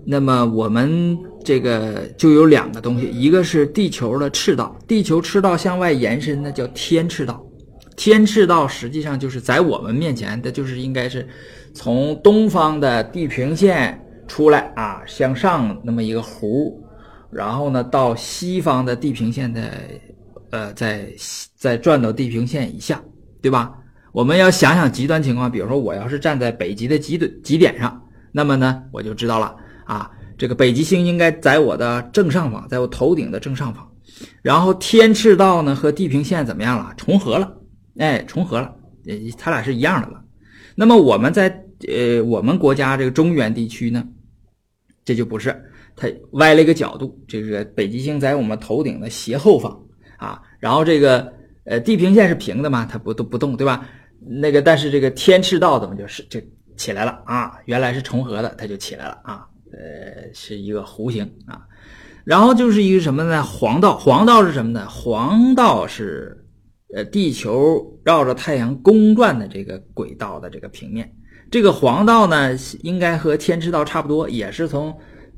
[0.06, 7.44] 那么我们这个就有两个东西，一个是地球的赤道，地球赤道向外延伸的叫天赤道，
[7.96, 11.28] 天赤道实际上就是在我们面前的，就是应该是
[11.74, 16.74] 从东方的地平线出来啊，向上那么一个弧，
[17.32, 19.72] 然后呢到西方的地平线的，
[20.52, 21.08] 呃，在
[21.56, 23.02] 在转到地平线以下，
[23.42, 23.74] 对吧？
[24.12, 28.02] 我们要想想极端情况，比如说我要是站在北极的极点极点上。
[28.34, 30.12] 那么呢，我就知道了啊，
[30.42, 33.88] 这个北极星应该在我的正上方，在我头顶的正上方。
[34.42, 36.92] 然后天赤道呢和地平线怎么样了？
[36.98, 37.56] 重合了，
[38.00, 38.74] 哎，重合了，
[39.06, 40.20] 呃，它俩是一样的了。
[40.74, 44.04] 那么我们在呃我们国家这个中原地区呢，
[45.06, 45.56] 这就不是，
[45.96, 47.24] 它歪了一个角度。
[47.28, 49.80] 这个北极星在我们头顶的斜后方
[50.18, 51.32] 啊，然后这个
[51.66, 53.88] 呃地平线是平的嘛，它不都不动，对吧？
[54.20, 56.44] 那个但是这个天赤道怎么就是这？
[56.78, 57.60] 起来了啊！
[57.66, 59.46] 原来是重合的，它就起来了啊。
[59.74, 61.62] 呃，是一个弧形啊。
[62.24, 63.42] 然后就是一个什么呢？
[63.44, 64.88] 黄道，黄道是什么呢？
[64.88, 66.46] 黄道是
[66.94, 71.14] 呃地球绕着太阳公转的这个轨道的这个平面。
[71.50, 72.52] 这个黄道呢，
[72.84, 74.96] 应该和天赤道差不多，也是从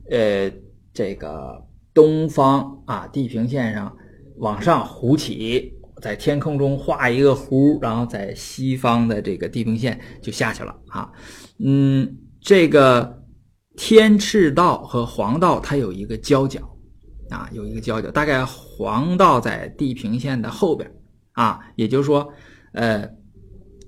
[0.10, 0.52] 呃
[0.94, 3.96] 这个东方啊地平线上
[4.38, 5.74] 往上弧起。
[6.02, 11.10] 在天空中画一个弧，然后在西方的这个地平线就下去了啊。
[11.60, 13.23] 嗯，这个
[13.76, 16.62] 天赤道和黄道它有一个交角
[17.30, 20.90] 啊，有一个交角，大概黄道在地平线的后边
[21.34, 22.32] 啊，也就是说，
[22.74, 23.08] 呃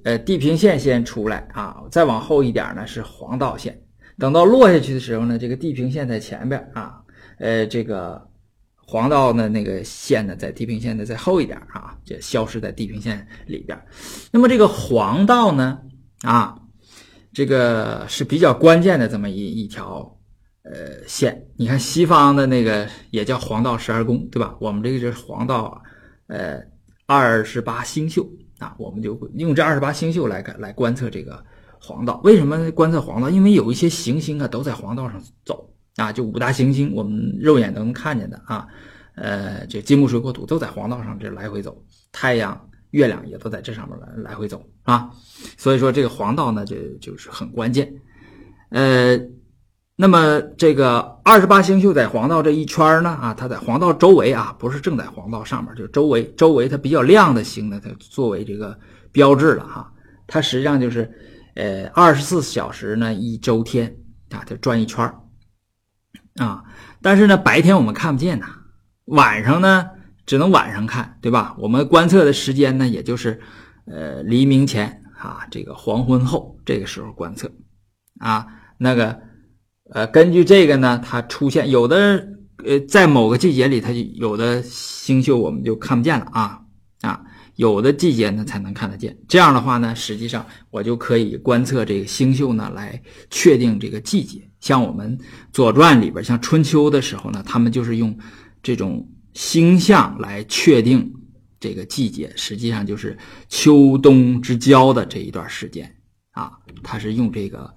[0.03, 3.79] 呃，地平线先出来啊，再往后一点呢是黄道线，
[4.17, 7.01] 等到落下去的时候呢，这个地平线在前边啊，
[7.39, 8.29] 呃，这个。
[8.87, 13.75] 黄道呢，那个线呢，在地平线的再后一点啊，就消失在地平线里边。
[14.31, 15.79] 那么这个黄道呢，
[16.21, 16.55] 啊，
[17.35, 20.17] 这个是比较关键的这么一一条
[20.63, 21.45] 呃线。
[21.57, 24.55] 你看西方的那个也叫黄道十二宫，对吧？
[24.61, 25.83] 我们这个就是黄道
[26.27, 26.59] 呃
[27.05, 31.43] 二十八星宿啊，我们就用这二十八星宿来来观测这个
[31.79, 32.21] 黄道。
[32.23, 33.29] 为什么观测黄道？
[33.29, 35.69] 因为有一些行星啊都在黄道上走。
[35.97, 38.67] 啊，就五大行星，我们肉眼都能看见的啊，
[39.15, 41.81] 呃，这金木水火土都在黄道上这来回走，
[42.11, 45.11] 太阳、月亮也都在这上面来来回走啊，
[45.57, 47.93] 所以说这个黄道呢，就就是很关键。
[48.69, 49.19] 呃，
[49.97, 58.79] 那么这个二十八星宿在黄道这一圈呢，啊，它在黄道周围啊，不是正在黄道上面，就周围周围它比较亮的星呢，它作为这个
[59.11, 59.91] 标志了哈，
[60.25, 61.11] 它实际上就是
[61.55, 63.93] 呃二十四小时呢一周天
[64.29, 65.03] 啊，它转一圈
[66.37, 66.63] 啊，
[67.01, 68.47] 但是呢，白天我们看不见呐，
[69.07, 69.89] 晚上呢
[70.25, 71.55] 只能晚上看，对吧？
[71.59, 73.39] 我们观测的时间呢，也就是
[73.85, 77.51] 呃黎明前啊，这个黄昏后这个时候观测
[78.19, 78.47] 啊。
[78.77, 79.17] 那个
[79.91, 82.27] 呃，根据这个呢，它出现有的
[82.65, 86.59] 呃，在某个季节里，它就有的星宿我们就看不见了啊
[87.01, 87.21] 啊，
[87.55, 89.15] 有的季节呢才能看得见。
[89.27, 94.41] 这样的话呢，实际上我就可以观测这个星宿呢，来确定这个季节。
[94.59, 95.17] 像我们
[95.53, 98.17] 《左传》里边，像春秋的时候呢，他们就是用
[98.63, 101.13] 这种星象来确定
[101.59, 103.15] 这个季节，实际上就是
[103.47, 105.95] 秋冬之交的这一段时间
[106.31, 106.53] 啊。
[106.81, 107.71] 他是用这个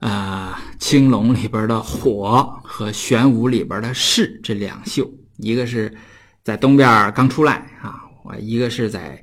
[0.00, 5.94] 呃青龙里边的火和玄武里边的士这两宿，一个是
[6.42, 8.00] 在东边刚出来啊。
[8.24, 9.22] 我，一个是在，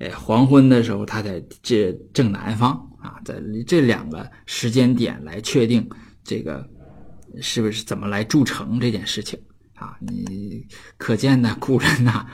[0.00, 5.88] 呃，黄昏的时候，他在这正南方啊，在这两个时间点来确定
[6.24, 6.68] 这个
[7.40, 9.38] 是不是怎么来筑城这件事情
[9.80, 9.96] 啊？
[10.00, 10.64] 你
[10.96, 12.26] 可见呢，古人呐，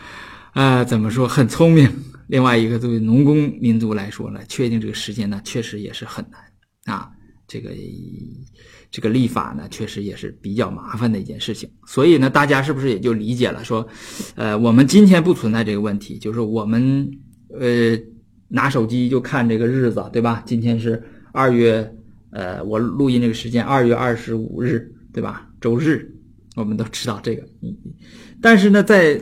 [0.55, 1.89] 呃，怎么说很聪明。
[2.27, 7.11] 另外一个，对农工民族来说呢，确定这个时间呢，确实也是很难啊。
[7.47, 7.71] 这个
[8.91, 11.71] 这个立法呢，确实也是比较麻烦的一件事情。
[11.87, 13.63] 所以呢，大家是不是也就理解了？
[13.63, 13.87] 说，
[14.35, 17.09] 呃，我们今天不存在这个问题，就是我们
[17.57, 17.97] 呃
[18.49, 20.43] 拿手机就看这个日子，对吧？
[20.45, 21.01] 今天是
[21.33, 21.89] 二月，
[22.31, 25.49] 呃，我录音这个时间二月二十五日，对吧？
[25.61, 26.16] 周日，
[26.57, 27.47] 我们都知道这个。
[28.43, 29.15] 但是呢，在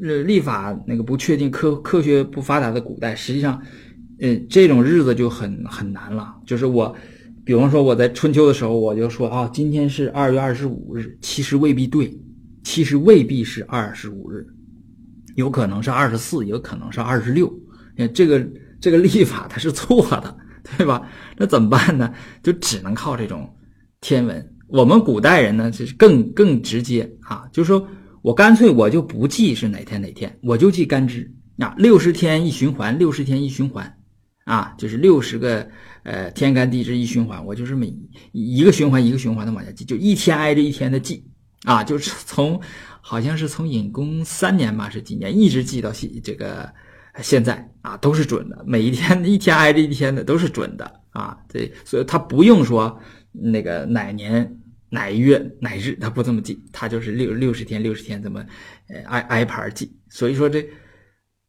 [0.00, 3.60] 呃历法那个不确定、科科学不发达的古代，实际上，
[4.20, 6.32] 嗯，这种日子就很很难了。
[6.46, 6.94] 就是我。
[7.44, 12.16] 比方说，我在春秋的时候，我就说啊，今天是二月二十五日，其实未必对，
[12.62, 14.46] 其实未必是二十五日，
[15.34, 17.52] 有可能是二十四，有可能是二十六。
[18.14, 18.48] 这个
[18.80, 20.36] 这个历法它是错的，
[20.78, 21.04] 对吧？
[21.36, 22.14] 那怎么办呢？
[22.44, 23.52] 就只能靠这种
[24.00, 24.51] 天文。
[24.72, 27.86] 我们古代人呢，就是更更直接啊，就是说
[28.22, 33.98] 我干脆我就不记是哪天哪天，我就记干支啊，六十天一循环，六十天一循环。
[34.44, 35.64] 啊，就是六十个
[36.02, 37.94] 呃天干地支一循环，我就是每
[38.32, 41.24] 一个循环一个循环的往下记，就一天挨着一天的记
[41.62, 42.60] 啊，就是从
[43.00, 46.68] 好像是从隐公三年吧，是几年，一直记到现这个
[47.22, 52.98] 现在啊，都是准的，每一天一天挨着一天的都是准的啊，对，所以他不用说
[53.30, 54.58] 那个哪年
[54.92, 58.44] 哪月哪日，他不这么记，他就是六六十天六十天这么
[58.88, 60.64] 呃挨挨盘记，所以说这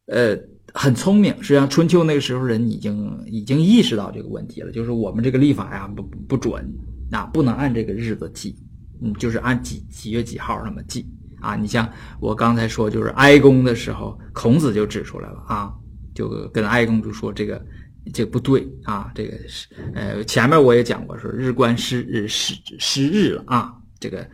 [0.06, 0.36] 呃。
[0.76, 6.68] 很聪明，实际上春秋那个时候人已经已经意识到这个问题了，就是我们这个历法呀不不准
[7.12, 8.56] 啊，不能按这个日子记，
[9.00, 11.06] 嗯，就是按几几月几号那么记
[11.40, 11.54] 啊。
[11.54, 11.88] 你像
[12.18, 15.72] 我刚才说，就是哀公的时候，孔子就指出来了啊，
[16.12, 17.64] 就跟哀公就说这个
[18.12, 24.28] 这不对啊，这个是呃前面我也讲过，说日观失日失失日了啊，这个。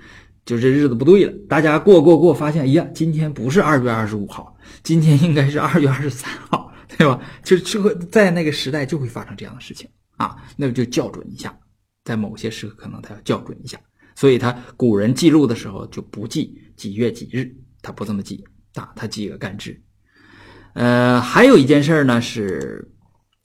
[0.46, 7.20] 就这日子不对了，大家过过过，发现，哎呀，今天不是二月二十五号，今天应该是二月二十三号，对吧？
[7.44, 11.56] 就就会在那个时代就会发生这样的事情啊，那就校准一下，
[12.04, 13.78] 在某些时刻可能他要校准一下，
[14.16, 18.42] 所以他古人记录的时候就不记几月几日，他不这么记
[18.74, 19.80] 啊，他记个干支。
[20.72, 22.90] 呃，还有一件事呢是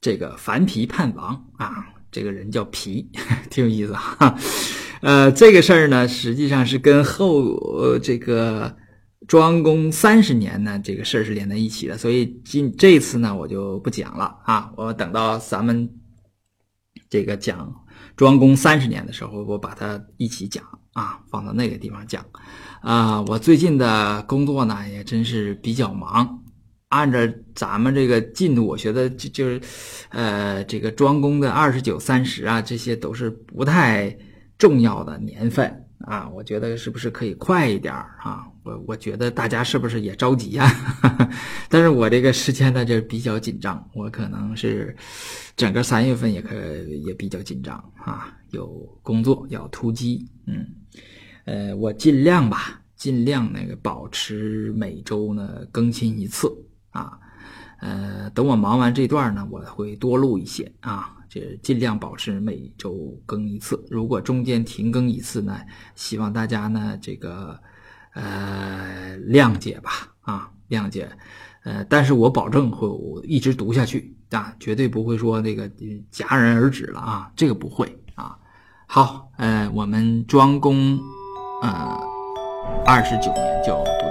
[0.05, 3.09] 这个樊皮叛王啊，这个人叫皮，
[3.49, 4.37] 挺有意思哈。
[5.01, 8.77] 呃，这个事儿呢，实际上是跟后呃这个
[9.27, 15.89] 庄公三十年呢这个事儿是连在一起的，所以今这次呢我就不讲了啊，我等到咱们
[17.09, 17.73] 这个讲
[18.15, 22.23] 庄公三十年的时候，我把它一起讲啊，放到那个地方讲
[22.81, 23.21] 啊。
[23.23, 26.43] 我最近的工作呢也真是比较忙，
[26.89, 27.19] 按照
[27.53, 29.61] 咱们这个进度，我觉得就就是
[30.09, 34.17] 呃这个庄公的二十九、三十啊，这些都是不太。
[34.57, 38.47] 重要的年份啊，我觉得是不是可以快一点啊？
[38.63, 40.65] 我我觉得大家是不是也着急呀？
[41.67, 44.95] 但是我这个时间呢就比较紧张，我可能是
[45.57, 46.55] 整个三月份也可
[47.05, 48.67] 也比较紧张啊，有
[49.03, 50.65] 工作要突击，嗯，
[51.43, 56.47] 呃，我尽量吧，尽量那个保持每周呢更新一次，
[57.85, 61.11] 呃，等我忙完这段呢，我会多录一些啊。
[61.29, 65.59] 这尽量保持每周更一次，如果中间停更一次呢，
[65.93, 67.59] 希望大家呢这个
[68.13, 71.09] 呃谅解吧，啊谅解，
[71.63, 75.69] 呃，但是我保证会我一直读下去啊，绝对不会说那个
[76.11, 78.37] 戛然而止了啊，这个不会啊。
[78.87, 80.97] 好，呃，我们庄公
[81.61, 81.99] 呃
[82.85, 84.04] 二十九年就。